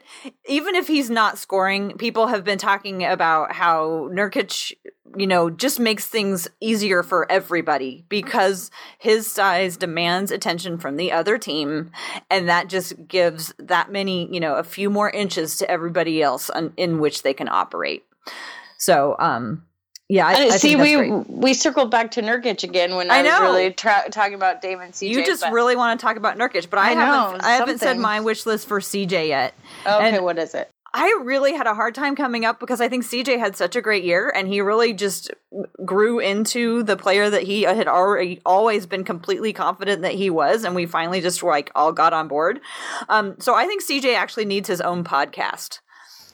[0.47, 4.73] even if he's not scoring people have been talking about how Nurkic
[5.15, 11.11] you know just makes things easier for everybody because his size demands attention from the
[11.11, 11.91] other team
[12.31, 16.49] and that just gives that many you know a few more inches to everybody else
[16.77, 18.03] in which they can operate.
[18.79, 19.63] So um
[20.13, 20.75] Yeah, I, I see.
[20.75, 21.27] we great.
[21.27, 24.79] we circled back to Nurkic again when I, I was really tra- talking about Dame
[24.79, 25.09] and CJ.
[25.09, 25.51] You just but...
[25.51, 27.39] really want to talk about Nurkic, but I, I haven't.
[27.39, 29.55] Know, I haven't said my wish list for CJ yet.
[29.87, 30.69] Okay, and what is it?
[30.93, 33.81] I really had a hard time coming up because I think CJ had such a
[33.81, 35.31] great year and he really just
[35.83, 40.63] grew into the player that he had already always been completely confident that he was
[40.63, 42.59] and we finally just like all got on board.
[43.09, 45.79] Um, so I think CJ actually needs his own podcast.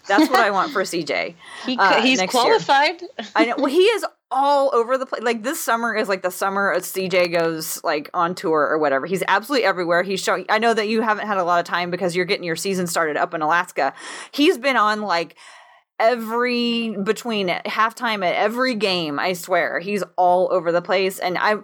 [0.09, 1.35] That's what I want for CJ.
[1.65, 3.01] He, uh, he's qualified.
[3.35, 3.55] I know.
[3.57, 5.21] Well, he is all over the place.
[5.23, 9.05] Like this summer is like the summer of CJ goes like on tour or whatever.
[9.05, 10.03] He's absolutely everywhere.
[10.03, 10.45] He's showing.
[10.49, 12.87] I know that you haven't had a lot of time because you're getting your season
[12.87, 13.93] started up in Alaska.
[14.31, 15.35] He's been on like
[15.99, 19.19] every between halftime at every game.
[19.19, 21.19] I swear he's all over the place.
[21.19, 21.57] And I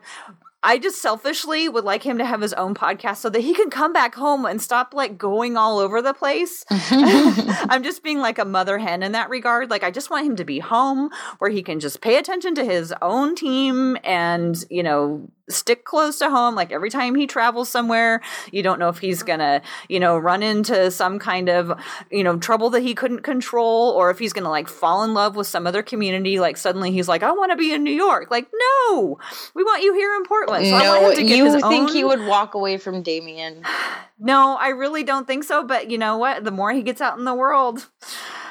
[0.65, 3.69] I just selfishly would like him to have his own podcast so that he can
[3.69, 6.65] come back home and stop like going all over the place.
[6.69, 9.69] I'm just being like a mother hen in that regard.
[9.69, 12.65] Like I just want him to be home where he can just pay attention to
[12.65, 16.55] his own team and, you know, stick close to home.
[16.55, 20.43] Like every time he travels somewhere, you don't know if he's gonna, you know, run
[20.43, 21.79] into some kind of,
[22.11, 25.35] you know, trouble that he couldn't control, or if he's gonna like fall in love
[25.35, 26.39] with some other community.
[26.39, 28.31] Like suddenly he's like, I want to be in New York.
[28.31, 29.19] Like, no,
[29.53, 30.65] we want you here in Portland.
[30.65, 31.93] So no, you think own...
[31.95, 33.63] he would walk away from Damian?
[34.17, 35.61] No, I really don't think so.
[35.61, 36.45] But you know what?
[36.45, 37.89] The more he gets out in the world,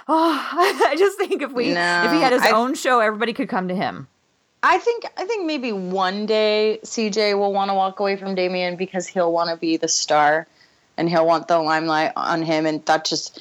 [0.06, 0.48] oh,
[0.86, 2.52] I just think if we, no, if he had his I've...
[2.52, 4.06] own show, everybody could come to him.
[4.66, 8.76] I think I think maybe one day CJ will want to walk away from Damian
[8.76, 10.46] because he'll want to be the star
[10.96, 13.38] and he'll want the limelight on him and that just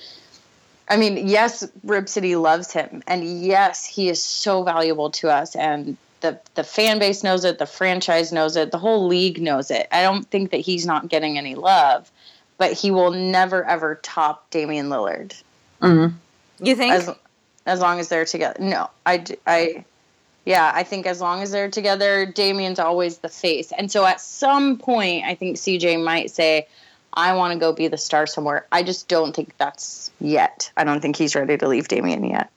[0.90, 5.56] I mean, yes, Rip City loves him and yes, he is so valuable to us
[5.56, 9.72] and the the fan base knows it, the franchise knows it, the whole league knows
[9.72, 9.88] it.
[9.94, 12.12] I don't think that he's not getting any love,
[12.58, 15.42] but he will never ever top Damian Lillard.
[15.82, 16.18] Mm-hmm.
[16.66, 17.10] You think as
[17.66, 18.62] as long as they're together.
[18.62, 19.86] No, I I
[20.46, 23.72] yeah, I think as long as they're together, Damian's always the face.
[23.72, 26.68] And so at some point, I think CJ might say,
[27.14, 28.68] I want to go be the star somewhere.
[28.72, 30.72] I just don't think that's yet.
[30.76, 32.52] I don't think he's ready to leave Damian yet.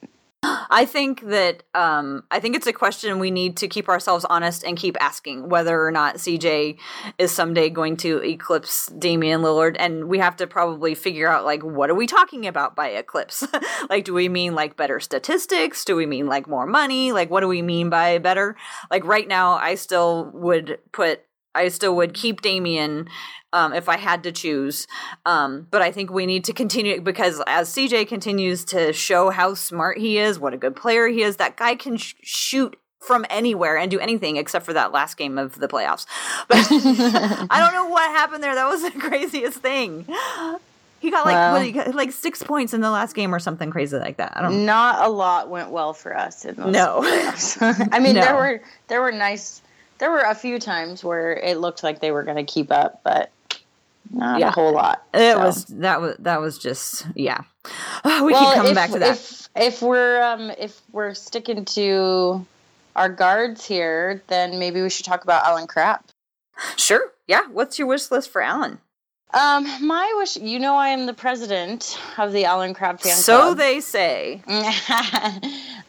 [0.70, 4.64] I think that um, I think it's a question we need to keep ourselves honest
[4.64, 6.78] and keep asking whether or not CJ
[7.18, 11.62] is someday going to eclipse Damian Lillard, and we have to probably figure out like
[11.62, 13.46] what are we talking about by eclipse?
[13.90, 15.84] like, do we mean like better statistics?
[15.84, 17.12] Do we mean like more money?
[17.12, 18.56] Like, what do we mean by better?
[18.90, 21.25] Like right now, I still would put
[21.56, 23.08] I still would keep Damian
[23.52, 24.86] um, if I had to choose.
[25.24, 29.54] Um, but I think we need to continue because as CJ continues to show how
[29.54, 33.24] smart he is, what a good player he is, that guy can sh- shoot from
[33.30, 36.06] anywhere and do anything except for that last game of the playoffs.
[36.48, 38.54] But I don't know what happened there.
[38.54, 40.06] That was the craziest thing.
[40.98, 43.38] He got like well, what, he got like six points in the last game or
[43.38, 44.32] something crazy like that.
[44.36, 44.64] I don't.
[44.64, 47.00] Not a lot went well for us in those no.
[47.60, 48.22] I mean, no.
[48.22, 49.62] there were there were nice.
[49.98, 53.00] There were a few times where it looked like they were going to keep up,
[53.02, 53.30] but
[54.12, 54.48] not yeah.
[54.48, 55.02] a whole lot.
[55.14, 55.38] It so.
[55.40, 57.42] was that was that was just yeah.
[58.04, 59.16] we well, keep coming if, back to that.
[59.16, 62.46] If, if we're um if we're sticking to
[62.94, 66.00] our guards here, then maybe we should talk about Allen Crabbe.
[66.76, 67.12] Sure.
[67.26, 67.46] Yeah.
[67.48, 68.78] What's your wish list for Allen?
[69.34, 73.36] Um, my wish, you know, I am the president of the Allen Crabbe fan so
[73.36, 73.48] club.
[73.48, 74.40] So they say.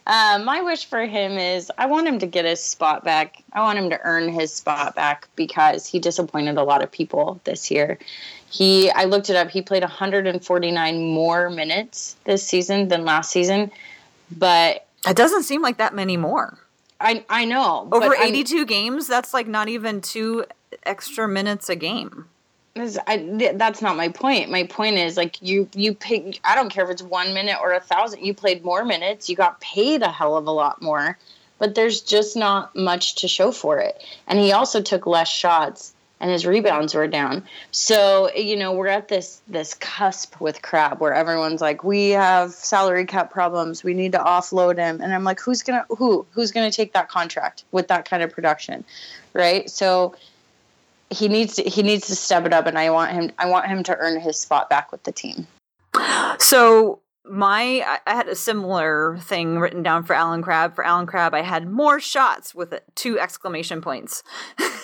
[0.06, 3.42] uh, my wish for him is I want him to get his spot back.
[3.52, 7.40] I want him to earn his spot back because he disappointed a lot of people
[7.44, 7.98] this year.
[8.50, 9.50] He, I looked it up.
[9.50, 13.70] He played 149 more minutes this season than last season,
[14.36, 16.58] but it doesn't seem like that many more.
[17.00, 19.06] I I know over 82 I'm, games.
[19.06, 20.44] That's like not even two
[20.84, 22.26] extra minutes a game.
[22.78, 24.50] That's not my point.
[24.50, 26.34] My point is like you you pay.
[26.44, 28.24] I don't care if it's one minute or a thousand.
[28.24, 29.28] You played more minutes.
[29.28, 31.18] You got paid a hell of a lot more,
[31.58, 34.02] but there's just not much to show for it.
[34.26, 37.44] And he also took less shots, and his rebounds were down.
[37.70, 42.52] So you know we're at this this cusp with Crabbe where everyone's like, we have
[42.52, 43.82] salary cap problems.
[43.82, 45.00] We need to offload him.
[45.00, 48.30] And I'm like, who's gonna who who's gonna take that contract with that kind of
[48.30, 48.84] production,
[49.34, 49.68] right?
[49.68, 50.14] So
[51.10, 53.66] he needs to, he needs to step it up, and I want him I want
[53.66, 55.46] him to earn his spot back with the team.
[56.38, 60.74] So my I had a similar thing written down for Allen Crabbe.
[60.74, 64.22] For Allen Crabbe, I had more shots with two exclamation points,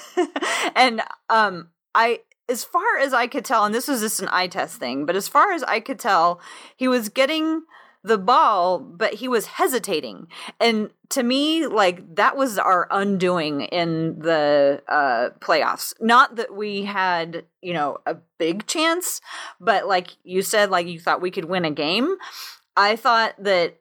[0.75, 4.49] and um, I as far as I could tell, and this was just an eye
[4.49, 6.41] test thing, but as far as I could tell,
[6.77, 7.63] he was getting
[8.05, 10.29] the ball, but he was hesitating.
[10.61, 15.95] And to me, like that was our undoing in the uh, playoffs.
[16.01, 19.23] Not that we had, you know, a big chance,
[19.59, 22.17] but like you said, like you thought we could win a game.
[22.77, 23.81] I thought that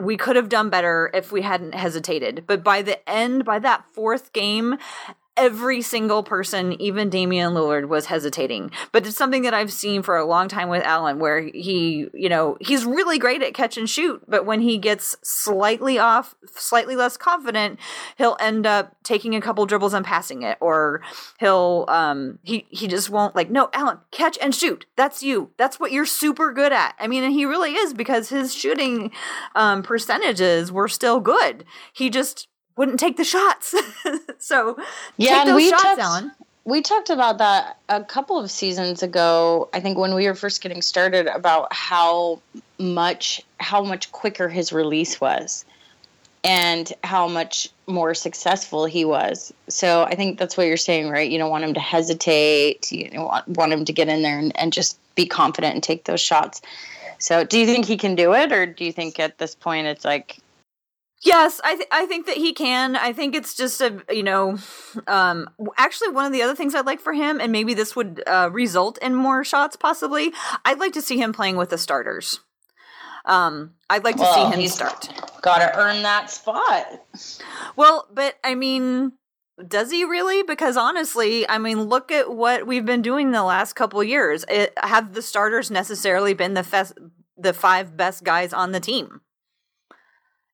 [0.00, 2.44] we could have done better if we hadn't hesitated.
[2.46, 4.76] But by the end, by that fourth game,
[5.40, 8.70] every single person, even Damian Lillard, was hesitating.
[8.92, 12.28] But it's something that I've seen for a long time with Allen, where he, you
[12.28, 16.94] know, he's really great at catch and shoot, but when he gets slightly off, slightly
[16.94, 17.80] less confident,
[18.18, 21.00] he'll end up taking a couple dribbles and passing it, or
[21.38, 24.84] he'll, um, he he just won't like, no, Allen, catch and shoot.
[24.96, 25.50] That's you.
[25.56, 26.94] That's what you're super good at.
[26.98, 29.10] I mean, and he really is because his shooting
[29.54, 31.64] um, percentages were still good.
[31.94, 32.46] He just
[32.80, 33.74] wouldn't take the shots.
[34.38, 34.74] so
[35.18, 36.32] yeah, take those we shots, talked, Allen.
[36.64, 39.68] We talked about that a couple of seasons ago.
[39.74, 42.40] I think when we were first getting started about how
[42.78, 45.66] much how much quicker his release was
[46.42, 49.52] and how much more successful he was.
[49.68, 51.30] So I think that's what you're saying, right?
[51.30, 52.90] You don't want him to hesitate.
[52.90, 56.04] You want, want him to get in there and, and just be confident and take
[56.04, 56.62] those shots.
[57.18, 59.86] So do you think he can do it, or do you think at this point
[59.86, 60.38] it's like
[61.22, 62.96] Yes, I th- I think that he can.
[62.96, 64.56] I think it's just a you know,
[65.06, 68.22] um, actually one of the other things I'd like for him, and maybe this would
[68.26, 69.76] uh, result in more shots.
[69.76, 70.32] Possibly,
[70.64, 72.40] I'd like to see him playing with the starters.
[73.26, 75.08] Um, I'd like to Well, see him he's- start.
[75.42, 76.86] got to earn that spot?
[77.76, 79.12] Well, but I mean,
[79.68, 80.42] does he really?
[80.42, 84.46] Because honestly, I mean, look at what we've been doing the last couple years.
[84.48, 86.94] It, have the starters necessarily been the fes-
[87.36, 89.20] the five best guys on the team?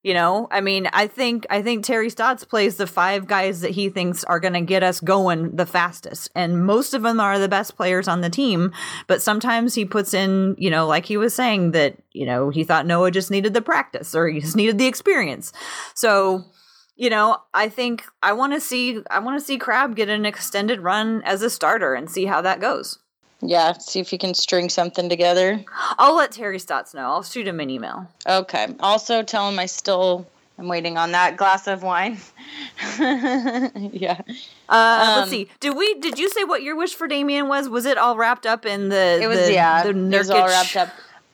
[0.07, 3.73] You know, I mean, I think I think Terry Stotts plays the five guys that
[3.73, 7.41] he thinks are going to get us going the fastest, and most of them are
[7.41, 8.73] the best players on the team.
[9.09, 12.63] But sometimes he puts in, you know, like he was saying that you know he
[12.63, 15.53] thought Noah just needed the practice or he just needed the experience.
[15.97, 16.45] So
[16.95, 20.25] you know, I think I want to see I want to see Crabbe get an
[20.25, 23.01] extended run as a starter and see how that goes.
[23.41, 25.63] Yeah, see if you can string something together.
[25.99, 27.03] I'll let Terry Stotts know.
[27.03, 28.09] I'll shoot him an email.
[28.27, 28.69] Okay.
[28.81, 30.27] Also, tell him I still
[30.59, 32.17] am waiting on that glass of wine.
[32.99, 34.21] yeah.
[34.69, 35.49] Uh, let's Um, see.
[35.61, 35.95] Did we?
[36.01, 37.69] Did you say what your wish for Damian was?
[37.69, 39.21] Was it all wrapped up in the?
[39.23, 39.83] It was the, yeah.
[39.83, 40.89] The it was all wrapped up.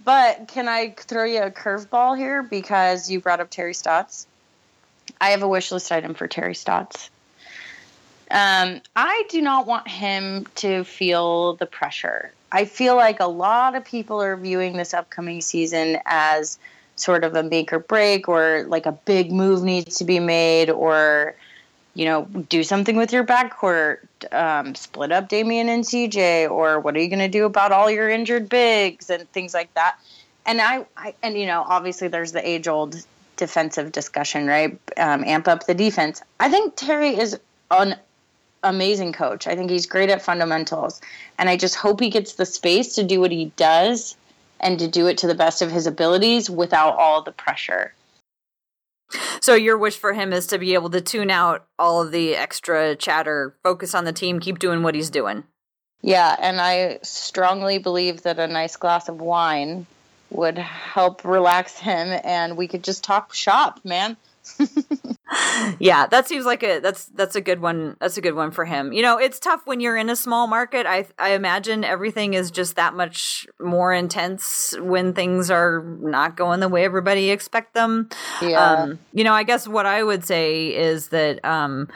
[0.04, 4.26] But can I throw you a curveball here because you brought up Terry Stotts?
[5.20, 7.08] I have a wish list item for Terry Stotts.
[8.32, 12.32] Um, I do not want him to feel the pressure.
[12.50, 16.58] I feel like a lot of people are viewing this upcoming season as
[16.96, 20.70] sort of a make or break, or like a big move needs to be made,
[20.70, 21.34] or
[21.94, 23.98] you know, do something with your backcourt,
[24.32, 27.90] um, split up Damian and CJ, or what are you going to do about all
[27.90, 29.98] your injured bigs and things like that.
[30.46, 32.96] And I, I and you know, obviously there's the age old
[33.36, 34.78] defensive discussion, right?
[34.96, 36.22] Um, amp up the defense.
[36.40, 37.38] I think Terry is
[37.70, 37.96] an
[38.62, 39.46] amazing coach.
[39.46, 41.00] I think he's great at fundamentals,
[41.38, 44.16] and I just hope he gets the space to do what he does
[44.60, 47.92] and to do it to the best of his abilities without all the pressure.
[49.40, 52.34] So your wish for him is to be able to tune out all of the
[52.34, 55.44] extra chatter, focus on the team, keep doing what he's doing.
[56.00, 59.86] Yeah, and I strongly believe that a nice glass of wine
[60.30, 64.16] would help relax him and we could just talk shop, man.
[65.78, 67.96] yeah, that seems like a that's that's a good one.
[68.00, 68.92] That's a good one for him.
[68.92, 70.86] You know, it's tough when you're in a small market.
[70.86, 76.60] I I imagine everything is just that much more intense when things are not going
[76.60, 78.08] the way everybody expect them.
[78.40, 78.82] Yeah.
[78.82, 81.88] Um, you know, I guess what I would say is that um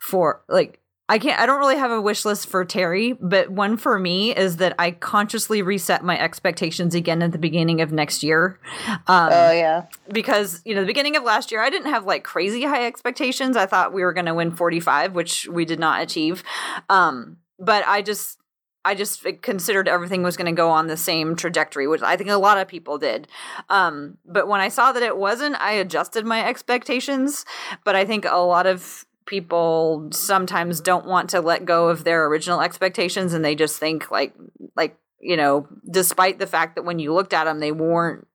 [0.00, 0.79] for like
[1.10, 4.34] I can't I don't really have a wish list for Terry, but one for me
[4.34, 8.60] is that I consciously reset my expectations again at the beginning of next year.
[9.08, 9.86] Um oh yeah.
[10.12, 13.56] because you know the beginning of last year i didn't have like crazy high expectations
[13.56, 16.42] i thought we were going to win 45 which we did not achieve
[16.88, 18.38] um but i just
[18.84, 22.30] i just considered everything was going to go on the same trajectory which i think
[22.30, 23.28] a lot of people did
[23.68, 27.44] um but when i saw that it wasn't i adjusted my expectations
[27.84, 32.26] but i think a lot of people sometimes don't want to let go of their
[32.26, 34.34] original expectations and they just think like
[34.76, 38.26] like you know despite the fact that when you looked at them they weren't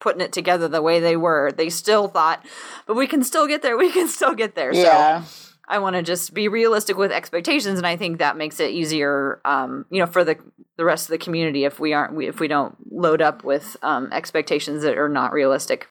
[0.00, 1.52] putting it together the way they were.
[1.52, 2.44] They still thought,
[2.86, 3.76] but we can still get there.
[3.76, 4.72] We can still get there.
[4.72, 5.22] Yeah.
[5.22, 8.70] So I want to just be realistic with expectations, and I think that makes it
[8.70, 10.38] easier, um, you know, for the
[10.76, 13.76] the rest of the community if we aren't we, if we don't load up with
[13.82, 15.88] um, expectations that are not realistic.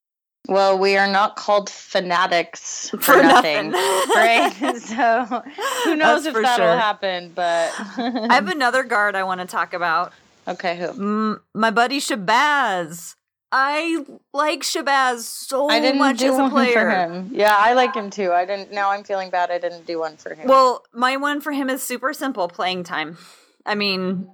[0.47, 4.53] Well, we are not called fanatics for, For nothing, right?
[4.79, 5.43] So
[5.83, 6.77] who knows That's if that'll sure.
[6.77, 10.13] happen, but I have another guard I want to talk about.
[10.47, 10.87] okay, who?
[10.87, 13.15] Mm, my buddy Shabazz.
[13.51, 16.73] I like Shabazz so I didn't much do as a one player.
[16.73, 17.29] for him.
[17.31, 18.33] Yeah, I like him too.
[18.33, 18.71] I didn't.
[18.71, 19.49] Now I'm feeling bad.
[19.49, 20.47] I didn't do one for him.
[20.47, 23.17] Well, my one for him is super simple playing time.
[23.65, 24.29] I mean,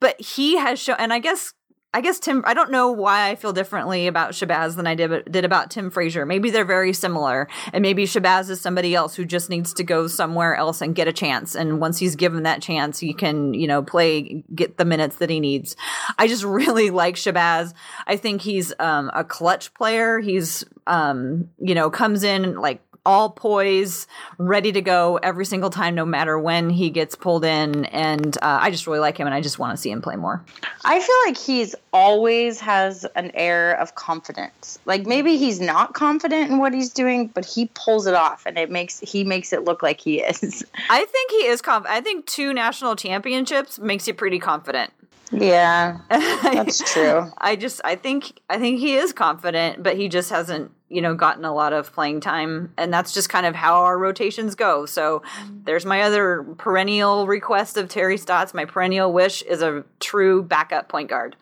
[0.00, 1.52] but he has shown, and I guess
[1.94, 2.44] I guess Tim.
[2.46, 5.90] I don't know why I feel differently about Shabazz than I did did about Tim
[5.90, 6.26] Frazier.
[6.26, 10.06] Maybe they're very similar, and maybe Shabazz is somebody else who just needs to go
[10.06, 11.54] somewhere else and get a chance.
[11.54, 15.30] And once he's given that chance, he can you know play get the minutes that
[15.30, 15.76] he needs.
[16.18, 17.72] I just really like Shabazz.
[18.06, 20.20] I think he's um, a clutch player.
[20.20, 24.06] He's um, you know comes in like all poise,
[24.36, 27.86] ready to go every single time, no matter when he gets pulled in.
[27.86, 30.14] And uh, I just really like him, and I just want to see him play
[30.14, 30.44] more.
[30.84, 34.78] I feel like he's always has an air of confidence.
[34.84, 38.58] Like maybe he's not confident in what he's doing, but he pulls it off, and
[38.58, 40.62] it makes he makes it look like he is.
[40.90, 41.96] I think he is confident.
[41.96, 44.92] I think two national championships makes you pretty confident.
[45.30, 47.30] Yeah, that's true.
[47.38, 51.14] I just I think I think he is confident, but he just hasn't you know
[51.14, 54.86] gotten a lot of playing time, and that's just kind of how our rotations go.
[54.86, 55.64] So mm.
[55.64, 58.54] there's my other perennial request of Terry Stotts.
[58.54, 61.36] My perennial wish is a true backup point guard.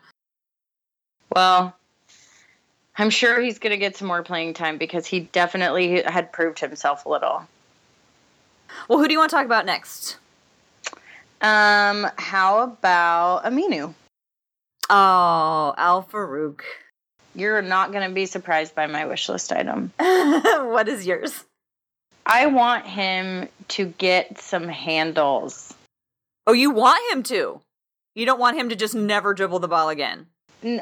[1.34, 1.76] Well,
[2.98, 6.58] I'm sure he's going to get some more playing time because he definitely had proved
[6.58, 7.46] himself a little.
[8.88, 10.16] Well, who do you want to talk about next?
[11.40, 13.94] Um, how about Aminu?
[14.88, 16.60] Oh, Al-Farouq.
[17.34, 19.92] You're not going to be surprised by my wish list item.
[19.98, 21.44] what is yours?
[22.24, 25.74] I want him to get some handles.
[26.46, 27.60] Oh, you want him to?
[28.14, 30.26] You don't want him to just never dribble the ball again?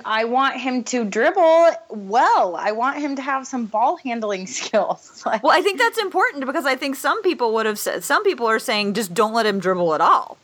[0.05, 2.57] I want him to dribble well.
[2.57, 5.23] I want him to have some ball handling skills.
[5.27, 8.47] well, I think that's important because I think some people would have said, some people
[8.47, 10.39] are saying just don't let him dribble at all.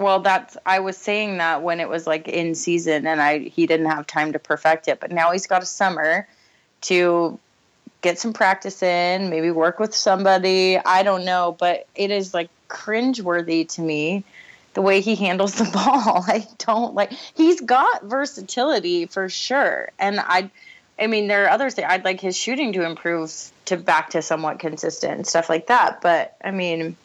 [0.00, 3.66] Well, that's I was saying that when it was like in season and I he
[3.66, 6.26] didn't have time to perfect it, but now he's got a summer
[6.82, 7.38] to
[8.00, 10.78] get some practice in, maybe work with somebody.
[10.78, 14.24] I don't know, but it is like cringeworthy to me
[14.72, 16.24] the way he handles the ball.
[16.26, 19.90] I don't like he's got versatility for sure.
[19.98, 20.50] And I
[20.98, 23.30] I mean there are other things I'd like his shooting to improve
[23.66, 26.00] to back to somewhat consistent and stuff like that.
[26.00, 26.96] But I mean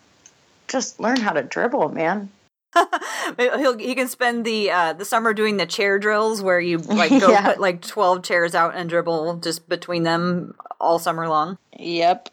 [0.69, 2.29] just learn how to dribble, man.
[3.37, 7.09] He'll he can spend the uh, the summer doing the chair drills where you like
[7.09, 7.51] go yeah.
[7.53, 11.57] put like twelve chairs out and dribble just between them all summer long.
[11.77, 12.29] Yep.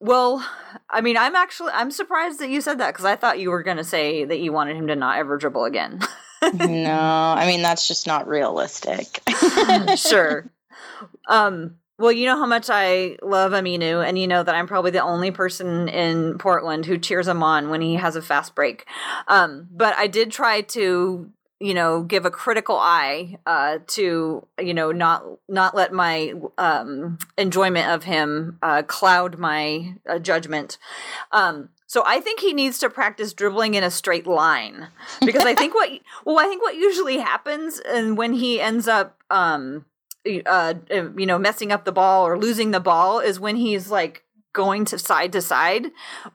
[0.00, 0.46] well,
[0.88, 3.62] I mean, I'm actually I'm surprised that you said that because I thought you were
[3.62, 6.00] going to say that you wanted him to not ever dribble again.
[6.42, 9.20] no, I mean that's just not realistic.
[9.96, 10.50] sure.
[11.28, 14.90] Um, well, you know how much I love Aminu, and you know that I'm probably
[14.90, 18.86] the only person in Portland who cheers him on when he has a fast break.
[19.28, 21.30] Um, but I did try to,
[21.60, 27.18] you know, give a critical eye uh, to, you know, not not let my um,
[27.36, 30.78] enjoyment of him uh, cloud my uh, judgment.
[31.30, 34.88] Um, so I think he needs to practice dribbling in a straight line
[35.20, 35.90] because I think what
[36.24, 39.84] well I think what usually happens and when he ends up um
[40.46, 44.24] uh, you know, messing up the ball or losing the ball is when he's like
[44.52, 45.86] going to side to side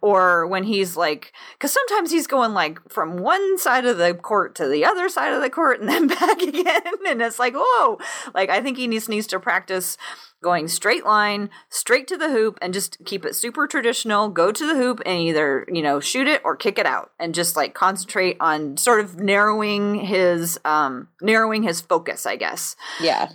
[0.02, 4.56] or when he's like because sometimes he's going like from one side of the court
[4.56, 6.82] to the other side of the court and then back again.
[7.08, 8.00] And it's like whoa.
[8.34, 9.98] Like i think he needs needs to practice
[10.44, 14.30] going straight line straight to the hoop and just keep it super traditional.
[14.30, 17.36] Go to the hoop and either you know shoot it or kick it out and
[17.36, 22.76] just like concentrate on sort of narrowing his um narrowing his focus i guess.
[23.00, 23.30] Yeah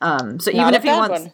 [0.00, 1.32] um, so Not even if he wants, one.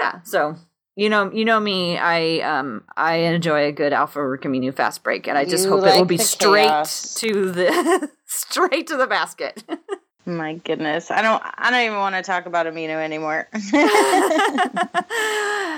[0.00, 0.20] yeah.
[0.22, 0.56] So
[0.96, 1.96] you know, you know me.
[1.98, 5.82] I um I enjoy a good Al-Farouq Aminu fast break, and I just you hope
[5.82, 7.14] like it will be straight chaos.
[7.14, 9.62] to the straight to the basket.
[10.26, 11.42] My goodness, I don't.
[11.44, 13.48] I don't even want to talk about Aminu anymore.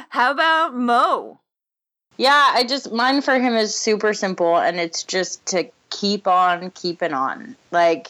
[0.08, 1.38] How about Mo?
[2.16, 6.70] Yeah, I just mine for him is super simple, and it's just to keep on
[6.72, 7.56] keeping on.
[7.70, 8.08] Like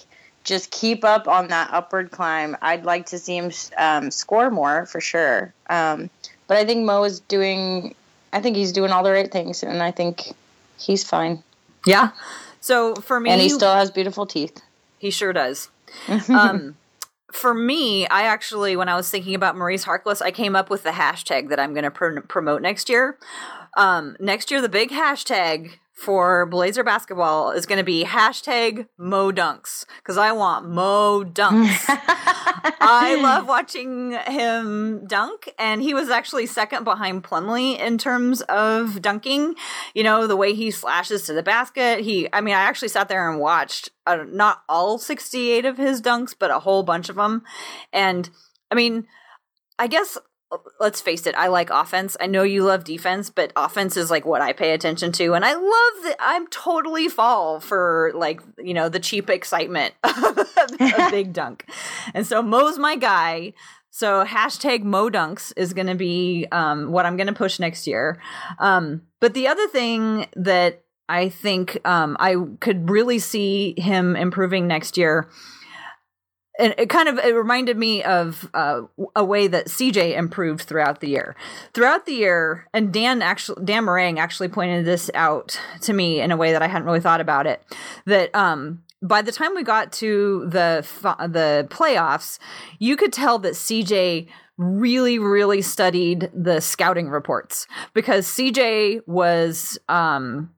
[0.51, 2.57] just keep up on that upward climb.
[2.61, 5.55] I'd like to see him um, score more for sure.
[5.71, 6.11] Um,
[6.49, 7.95] but I think Mo is doing.
[8.33, 10.33] I think he's doing all the right things, and I think
[10.77, 11.43] he's fine.
[11.87, 12.11] Yeah.
[12.61, 14.61] So for me, and he still has beautiful teeth.
[14.99, 15.71] He sure does.
[16.29, 16.77] um,
[17.33, 20.83] for me, I actually, when I was thinking about Maurice Harkless, I came up with
[20.83, 23.17] the hashtag that I'm going to pr- promote next year.
[23.77, 29.31] Um, next year, the big hashtag for Blazer basketball is going to be hashtag Mo
[29.31, 31.85] Dunks because I want Mo Dunks.
[32.81, 39.03] I love watching him dunk, and he was actually second behind Plumlee in terms of
[39.03, 39.55] dunking.
[39.95, 42.01] You know, the way he slashes to the basket.
[42.01, 46.01] He, I mean, I actually sat there and watched uh, not all 68 of his
[46.01, 47.43] dunks, but a whole bunch of them.
[47.93, 48.31] And
[48.71, 49.07] I mean,
[49.79, 50.17] I guess
[50.79, 52.17] let's face it, I like offense.
[52.21, 55.35] I know you love defense, but offense is like what I pay attention to.
[55.35, 60.39] And I love that I'm totally fall for like, you know, the cheap excitement of
[60.81, 61.67] a big dunk.
[62.15, 63.53] And so Mo's my guy.
[63.91, 67.87] So hashtag Mo Dunks is going to be um, what I'm going to push next
[67.87, 68.21] year.
[68.59, 74.69] Um, but the other thing that I think um, I could really see him improving
[74.69, 75.29] next year
[76.59, 78.83] and it kind of it reminded me of uh,
[79.15, 81.37] a way that CJ improved throughout the year.
[81.75, 86.31] Throughout the year, and Dan actually Dan Marang actually pointed this out to me in
[86.31, 87.63] a way that I hadn't really thought about it.
[88.07, 90.87] That um, by the time we got to the
[91.29, 92.39] the playoffs,
[92.79, 100.51] you could tell that CJ really really studied the scouting reports because CJ was um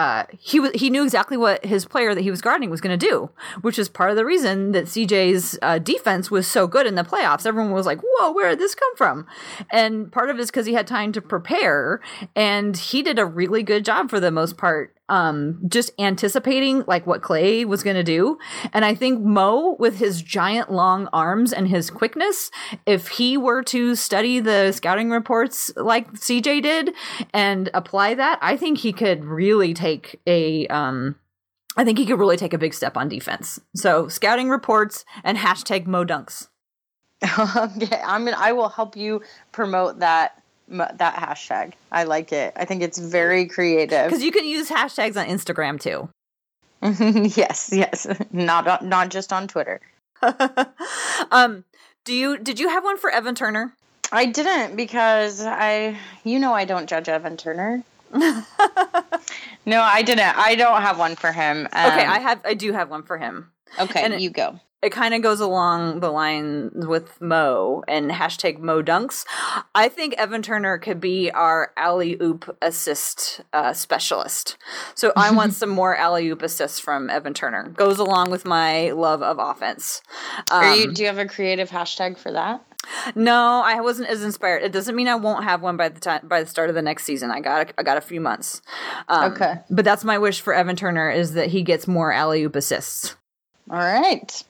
[0.00, 3.06] uh, he he knew exactly what his player that he was guarding was going to
[3.06, 3.28] do,
[3.60, 7.02] which is part of the reason that CJ's uh, defense was so good in the
[7.02, 7.44] playoffs.
[7.44, 9.26] Everyone was like, "Whoa, where did this come from?"
[9.70, 12.00] And part of it is because he had time to prepare,
[12.34, 17.06] and he did a really good job for the most part um, just anticipating like
[17.06, 18.38] what Klay was going to do.
[18.72, 22.50] And I think Mo, with his giant long arms and his quickness,
[22.86, 26.94] if he were to study the scouting reports like CJ did
[27.34, 30.66] and apply that, I think he could really take a.
[30.68, 31.16] Um,
[31.76, 33.60] I think he could really take a big step on defense.
[33.76, 36.48] So scouting reports and hashtag Mo Dunks.
[37.38, 40.39] okay, I mean, I will help you promote that
[40.70, 41.74] that hashtag.
[41.90, 42.52] I like it.
[42.56, 44.06] I think it's very creative.
[44.06, 46.08] Because you can use hashtags on Instagram too.
[47.36, 49.80] yes, yes, not on, not just on Twitter.
[51.30, 51.64] um,
[52.04, 53.74] do you did you have one for Evan Turner?
[54.12, 57.82] I didn't because I, you know, I don't judge Evan Turner.
[58.12, 58.42] no,
[59.80, 60.36] I didn't.
[60.36, 61.68] I don't have one for him.
[61.72, 62.40] Um, okay, I have.
[62.44, 63.50] I do have one for him.
[63.78, 68.58] Okay, and you go it kind of goes along the line with Mo and hashtag
[68.58, 69.24] Mo Dunks.
[69.74, 74.56] I think Evan Turner could be our alley oop assist uh, specialist.
[74.94, 77.68] So I want some more alley oop assists from Evan Turner.
[77.70, 80.02] Goes along with my love of offense.
[80.50, 82.64] Um, you, do you have a creative hashtag for that?
[83.14, 84.62] No, I wasn't as inspired.
[84.62, 86.80] It doesn't mean I won't have one by the time by the start of the
[86.80, 87.30] next season.
[87.30, 88.62] I got a, I got a few months.
[89.08, 92.42] Um, okay, but that's my wish for Evan Turner is that he gets more alley
[92.42, 93.16] oop assists.
[93.70, 94.42] All right.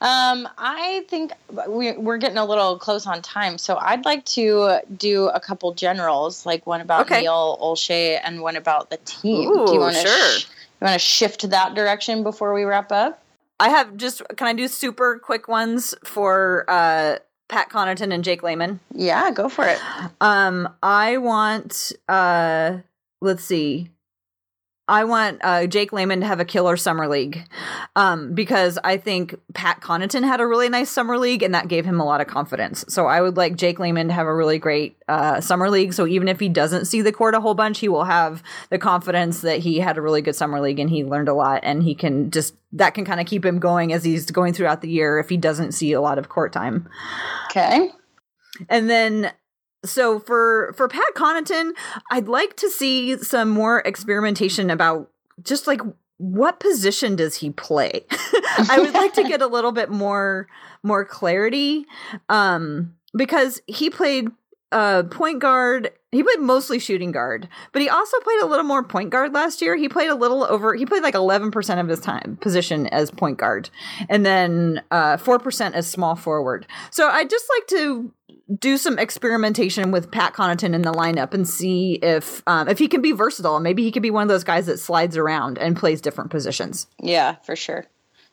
[0.00, 1.32] Um, I think
[1.68, 5.74] we, are getting a little close on time, so I'd like to do a couple
[5.74, 7.22] generals, like one about okay.
[7.22, 9.48] Neil Olshey and one about the team.
[9.48, 10.38] Ooh, do you want to sure.
[10.38, 10.46] sh-
[10.80, 13.22] you want to shift that direction before we wrap up?
[13.60, 18.44] I have just can I do super quick ones for uh, Pat Connaughton and Jake
[18.44, 18.78] Layman?
[18.94, 19.80] Yeah, go for it.
[20.20, 22.78] Um, I want uh,
[23.20, 23.90] let's see.
[24.88, 27.46] I want uh, Jake Layman to have a killer summer league
[27.94, 31.84] um, because I think Pat Connaughton had a really nice summer league and that gave
[31.84, 32.86] him a lot of confidence.
[32.88, 35.92] So I would like Jake Layman to have a really great uh, summer league.
[35.92, 38.78] So even if he doesn't see the court a whole bunch, he will have the
[38.78, 41.82] confidence that he had a really good summer league and he learned a lot and
[41.82, 44.90] he can just that can kind of keep him going as he's going throughout the
[44.90, 46.88] year if he doesn't see a lot of court time.
[47.50, 47.90] Okay.
[48.68, 49.32] And then
[49.84, 51.72] so for for Pat Connaughton,
[52.10, 55.10] I'd like to see some more experimentation about
[55.42, 55.80] just like
[56.18, 58.04] what position does he play?
[58.68, 60.48] I would like to get a little bit more
[60.82, 61.84] more clarity
[62.28, 64.28] um because he played
[64.70, 68.84] uh point guard he played mostly shooting guard but he also played a little more
[68.84, 72.00] point guard last year he played a little over he played like 11% of his
[72.00, 73.70] time position as point guard
[74.08, 78.12] and then uh 4% as small forward so i'd just like to
[78.56, 82.88] do some experimentation with pat connaughton in the lineup and see if um, if he
[82.88, 85.76] can be versatile maybe he could be one of those guys that slides around and
[85.76, 87.84] plays different positions yeah for sure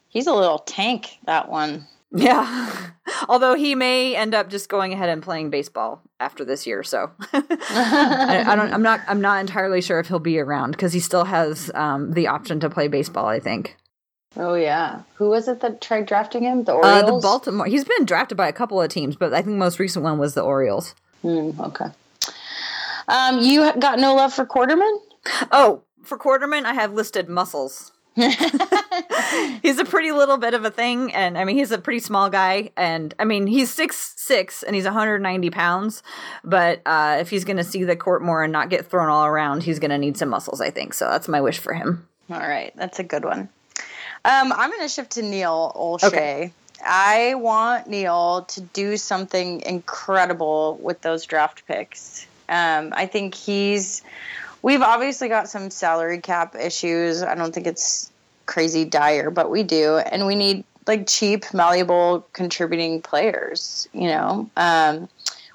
[0.08, 2.92] he's a little tank that one yeah.
[3.30, 7.12] Although he may end up just going ahead and playing baseball after this year, so
[7.34, 8.74] I, I, don't.
[8.74, 9.02] I'm not.
[9.08, 12.60] I'm not entirely sure if he'll be around because he still has um, the option
[12.62, 13.28] to play baseball.
[13.28, 13.76] I think.
[14.38, 16.64] Oh yeah, who was it that tried drafting him?
[16.64, 17.04] The Orioles.
[17.04, 17.66] Uh, the Baltimore.
[17.68, 20.18] He's been drafted by a couple of teams, but I think the most recent one
[20.18, 20.94] was the Orioles.
[21.24, 21.86] Mm, okay.
[23.08, 24.98] Um, you got no love for Quarterman?
[25.52, 27.92] Oh, for Quarterman, I have listed muscles.
[28.16, 32.30] he's a pretty little bit of a thing, and I mean he's a pretty small
[32.30, 36.02] guy, and I mean he's six six and he's 190 pounds.
[36.44, 39.26] But uh, if he's going to see the court more and not get thrown all
[39.26, 40.62] around, he's going to need some muscles.
[40.62, 41.10] I think so.
[41.10, 42.08] That's my wish for him.
[42.30, 43.50] All right, that's a good one.
[44.26, 46.08] Um, I'm going to shift to Neil Olshey.
[46.08, 46.52] Okay.
[46.86, 52.28] I want Neil to do something incredible with those draft picks.
[52.50, 54.04] Um, I think he's
[54.66, 57.22] We've obviously got some salary cap issues.
[57.22, 58.12] I don't think it's
[58.48, 63.88] crazy dire, but we do, and we need like cheap, malleable, contributing players.
[63.94, 65.08] You know, um,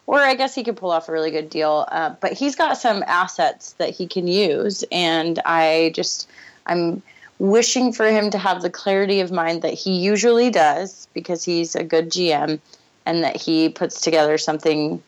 [0.07, 1.89] or I guess he could pull off a really good deal.
[1.91, 6.29] Uh, but he's got some assets that he can use, and I just
[6.65, 7.03] I'm
[7.41, 11.75] wishing for him to have the clarity of mind that he usually does because he's
[11.75, 12.61] a good GM,
[13.07, 15.03] and that he puts together something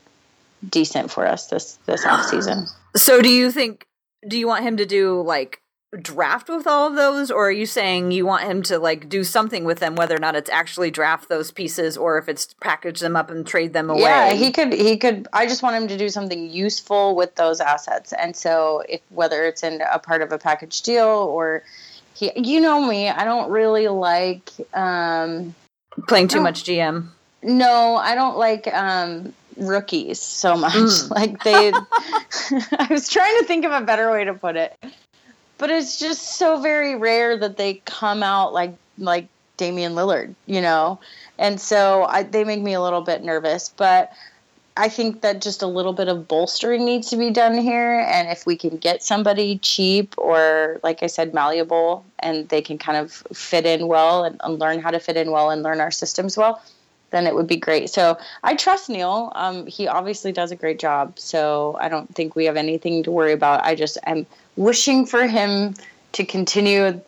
[0.69, 2.67] decent for us this this off season.
[2.97, 3.87] So, do you think?
[4.27, 5.61] Do you want him to do like
[6.01, 9.23] draft with all of those or are you saying you want him to like do
[9.23, 13.01] something with them whether or not it's actually draft those pieces or if it's package
[13.01, 15.87] them up and trade them away yeah he could he could i just want him
[15.87, 20.23] to do something useful with those assets and so if whether it's in a part
[20.23, 21.63] of a package deal or
[22.15, 25.55] he you know me i don't really like um
[26.09, 27.09] playing too much gm
[27.43, 31.11] no i don't like um rookies so much mm.
[31.15, 31.73] like they
[32.79, 34.77] i was trying to think of a better way to put it
[35.59, 40.61] but it's just so very rare that they come out like like Damian Lillard, you
[40.61, 40.99] know,
[41.39, 43.69] and so I, they make me a little bit nervous.
[43.69, 44.13] But
[44.77, 48.31] I think that just a little bit of bolstering needs to be done here, and
[48.31, 52.97] if we can get somebody cheap or, like I said, malleable, and they can kind
[52.97, 55.91] of fit in well and, and learn how to fit in well and learn our
[55.91, 56.63] systems well,
[57.11, 57.91] then it would be great.
[57.91, 59.31] So I trust Neil.
[59.35, 61.19] Um, he obviously does a great job.
[61.19, 63.63] So I don't think we have anything to worry about.
[63.65, 64.25] I just am
[64.57, 65.75] wishing for him
[66.13, 66.99] to continue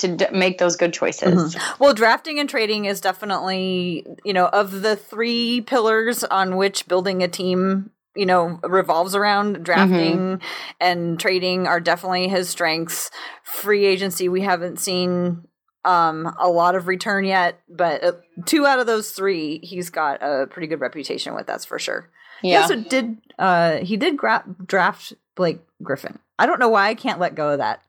[0.00, 1.54] to d- make those good choices.
[1.54, 1.82] Mm-hmm.
[1.82, 7.22] Well, drafting and trading is definitely, you know, of the three pillars on which building
[7.22, 10.44] a team, you know, revolves around drafting mm-hmm.
[10.80, 13.10] and trading are definitely his strengths.
[13.44, 15.46] Free agency, we haven't seen
[15.82, 18.12] um a lot of return yet, but uh,
[18.44, 22.10] two out of those three he's got a pretty good reputation with, that's for sure.
[22.42, 22.50] Yeah.
[22.50, 26.18] He also did uh he did gra- draft Blake Griffin.
[26.40, 27.82] I don't know why I can't let go of that.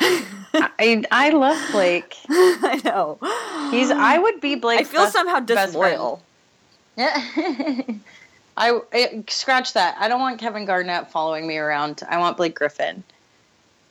[0.00, 2.16] I I love Blake.
[2.30, 3.18] I know.
[3.72, 4.78] He's I would be Blake.
[4.78, 6.22] I feel best, somehow disloyal.
[6.96, 7.20] Yeah.
[8.56, 9.96] I, I scratch that.
[9.98, 12.02] I don't want Kevin Garnett following me around.
[12.08, 13.02] I want Blake Griffin.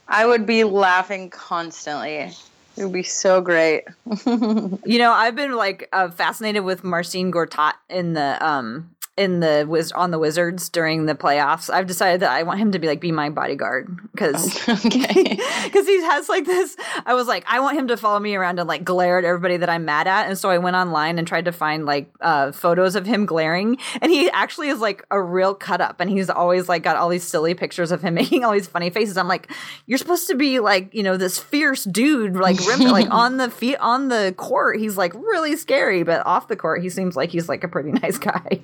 [0.07, 2.31] I would be laughing constantly.
[2.77, 3.83] It would be so great.
[4.25, 9.65] you know, I've been like uh, fascinated with Marcin Gortat in the um in the
[9.67, 11.71] wiz on the Wizards during the playoffs.
[11.71, 15.35] I've decided that I want him to be like be my bodyguard because because okay.
[15.73, 16.77] he has like this.
[17.05, 19.57] I was like, I want him to follow me around and like glare at everybody
[19.57, 22.51] that I'm mad at, and so I went online and tried to find like uh,
[22.51, 26.29] photos of him glaring, and he actually is like a real cut up, and he's
[26.29, 29.17] always like got all these silly pictures of him making all these funny faces.
[29.17, 29.51] I'm like,
[29.87, 33.49] you're supposed to be like you know this fierce dude, like rim- like on the
[33.49, 37.31] feet on the court, he's like really scary, but off the court, he seems like
[37.31, 38.61] he's like a pretty nice guy.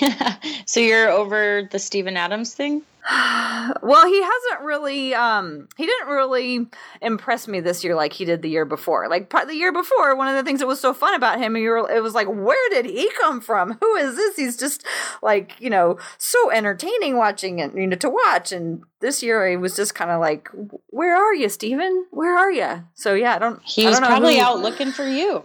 [0.00, 0.36] Yeah.
[0.66, 2.82] So you're over the Steven Adams thing?
[3.82, 6.66] well, he hasn't really um he didn't really
[7.00, 9.08] impress me this year like he did the year before.
[9.08, 11.70] Like the year before, one of the things that was so fun about him, you
[11.70, 13.78] were, it was like, where did he come from?
[13.80, 14.36] Who is this?
[14.36, 14.84] He's just
[15.22, 18.50] like, you know, so entertaining watching it, you know, to watch.
[18.50, 20.50] And this year, he was just kind of like,
[20.88, 22.06] where are you, Steven?
[22.10, 22.82] Where are you?
[22.94, 23.62] So yeah, I don't.
[23.62, 25.44] He I was probably out looking for you.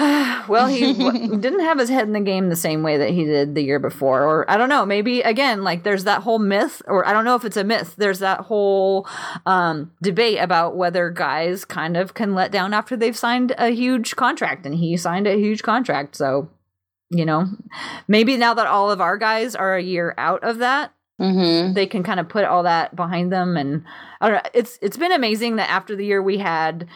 [0.48, 3.54] well, he didn't have his head in the game the same way that he did
[3.54, 4.22] the year before.
[4.22, 7.34] Or I don't know, maybe again, like there's that whole myth, or I don't know
[7.34, 9.06] if it's a myth, there's that whole
[9.44, 14.16] um, debate about whether guys kind of can let down after they've signed a huge
[14.16, 14.64] contract.
[14.64, 16.16] And he signed a huge contract.
[16.16, 16.48] So,
[17.10, 17.46] you know,
[18.08, 21.74] maybe now that all of our guys are a year out of that, Mm-hmm.
[21.74, 23.84] they can kind of put all that behind them and
[24.22, 26.88] I don't know it's it's been amazing that after the year we had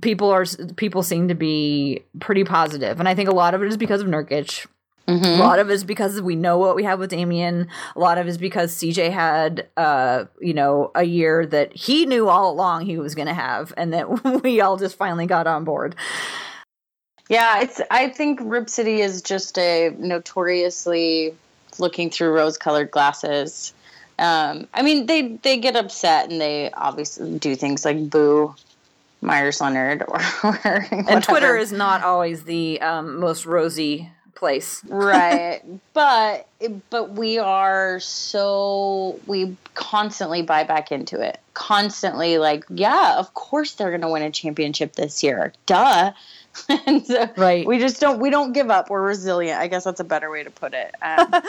[0.00, 0.44] people are
[0.76, 4.00] people seem to be pretty positive, and I think a lot of it is because
[4.00, 4.66] of Nurkic.
[5.08, 5.24] Mm-hmm.
[5.24, 7.68] A lot of it is because we know what we have with Damian.
[7.94, 12.06] A lot of it is because CJ had, uh, you know, a year that he
[12.06, 15.46] knew all along he was going to have, and that we all just finally got
[15.46, 15.94] on board.
[17.28, 17.80] Yeah, it's.
[17.90, 21.34] I think Rip City is just a notoriously
[21.78, 23.72] looking through rose-colored glasses.
[24.18, 28.54] Um, I mean, they they get upset and they obviously do things like boo
[29.26, 35.60] Meyers Leonard or, or and Twitter is not always the um, most rosy place, right?
[35.92, 36.46] but
[36.90, 41.40] but we are so we constantly buy back into it.
[41.54, 45.52] Constantly, like, yeah, of course they're going to win a championship this year.
[45.66, 46.12] Duh.
[46.86, 47.66] and so right.
[47.66, 48.88] we just don't we don't give up.
[48.88, 49.60] We're resilient.
[49.60, 50.94] I guess that's a better way to put it.
[51.02, 51.42] Um,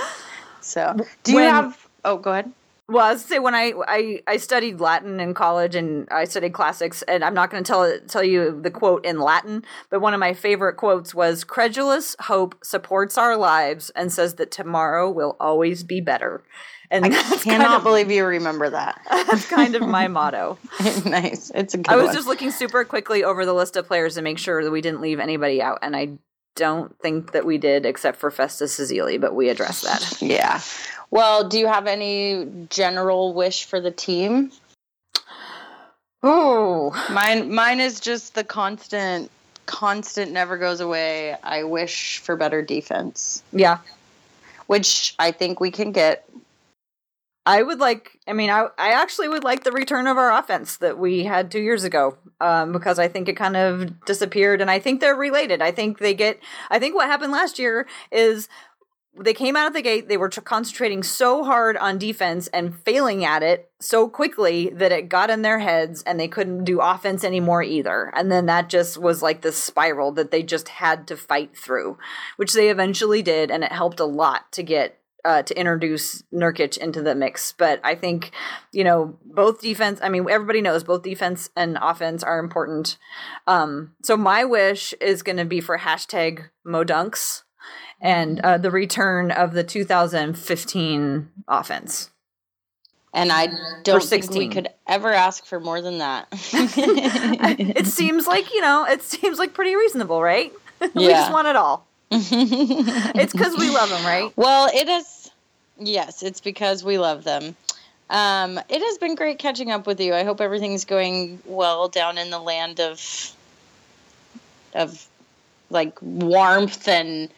[0.61, 1.87] so, do when, you have?
[2.03, 2.51] Oh, go ahead.
[2.89, 6.53] Well, I was say when I, I I studied Latin in college and I studied
[6.53, 10.13] classics, and I'm not going to tell tell you the quote in Latin, but one
[10.13, 15.35] of my favorite quotes was "Credulous hope supports our lives and says that tomorrow will
[15.39, 16.43] always be better."
[16.89, 19.01] And I cannot kind of, believe you remember that.
[19.09, 20.57] That's kind of my motto.
[21.05, 21.89] nice, it's a good.
[21.89, 22.15] I was one.
[22.15, 25.01] just looking super quickly over the list of players to make sure that we didn't
[25.01, 26.19] leave anybody out, and I
[26.55, 30.21] don't think that we did, except for Festus Ezeli, but we addressed that.
[30.21, 30.61] yeah.
[31.09, 34.51] Well, do you have any general wish for the team?
[36.23, 39.31] Oh, mine mine is just the constant
[39.65, 41.35] constant never goes away.
[41.43, 43.43] I wish for better defense.
[43.53, 43.79] Yeah.
[44.65, 46.27] Which I think we can get.
[47.45, 50.77] I would like I mean I I actually would like the return of our offense
[50.77, 54.69] that we had 2 years ago um, because I think it kind of disappeared and
[54.69, 55.61] I think they're related.
[55.61, 56.39] I think they get
[56.69, 58.49] I think what happened last year is
[59.19, 62.77] they came out of the gate they were tr- concentrating so hard on defense and
[62.81, 66.79] failing at it so quickly that it got in their heads and they couldn't do
[66.79, 71.07] offense anymore either and then that just was like this spiral that they just had
[71.07, 71.97] to fight through
[72.37, 76.77] which they eventually did and it helped a lot to get uh, to introduce Nurkic
[76.77, 77.51] into the mix.
[77.51, 78.31] But I think,
[78.71, 82.97] you know, both defense, I mean, everybody knows both defense and offense are important.
[83.45, 87.43] Um, so my wish is going to be for hashtag Modunks
[87.99, 92.09] and uh, the return of the 2015 offense.
[93.13, 93.47] And I
[93.83, 96.27] don't think we could ever ask for more than that.
[96.31, 100.53] it seems like, you know, it seems like pretty reasonable, right?
[100.79, 100.89] Yeah.
[100.95, 101.87] we just want it all.
[102.11, 104.31] it's because we love them, right?
[104.35, 105.31] Well, it is.
[105.79, 107.55] Yes, it's because we love them.
[108.09, 110.13] Um, it has been great catching up with you.
[110.13, 113.33] I hope everything's going well down in the land of
[114.73, 115.07] of
[115.69, 117.29] like warmth and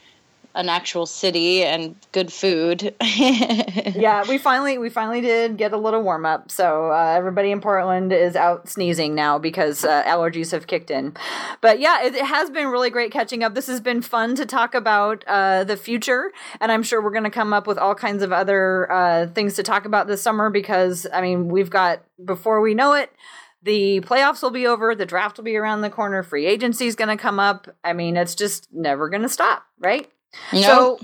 [0.56, 2.96] an actual city and good food.
[3.04, 6.50] yeah, we finally we finally did get a little warm up.
[6.50, 11.16] So uh, everybody in Portland is out sneezing now because uh, allergies have kicked in.
[11.62, 13.54] But yeah, it, it, has been really great catching up.
[13.54, 17.24] This has been fun to talk about uh, the future, and I'm sure we're going
[17.24, 20.50] to come up with all kinds of other uh, things to talk about this summer
[20.50, 23.12] because I mean we've got before we know it
[23.62, 26.96] the playoffs will be over, the draft will be around the corner, free agency is
[26.96, 27.68] going to come up.
[27.84, 30.10] I mean, it's just never going to stop, right?
[30.54, 31.02] Nope.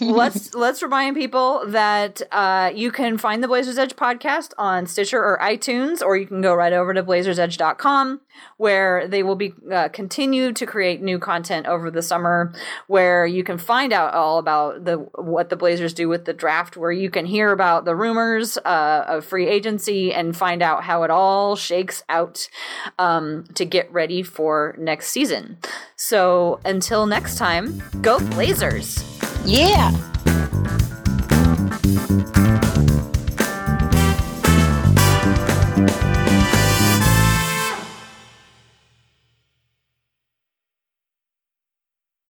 [0.00, 5.18] Let's let's remind people that uh, you can find the Blazers Edge podcast on Stitcher
[5.18, 8.20] or iTunes, or you can go right over to blazersedge.com
[8.56, 12.52] where they will be uh, continue to create new content over the summer,
[12.86, 16.76] where you can find out all about the what the Blazers do with the draft,
[16.76, 21.02] where you can hear about the rumors uh, of free agency and find out how
[21.02, 22.48] it all shakes out
[22.98, 25.58] um, to get ready for next season.
[25.96, 29.17] So until next time, go Blazers!
[29.44, 29.92] Yeah.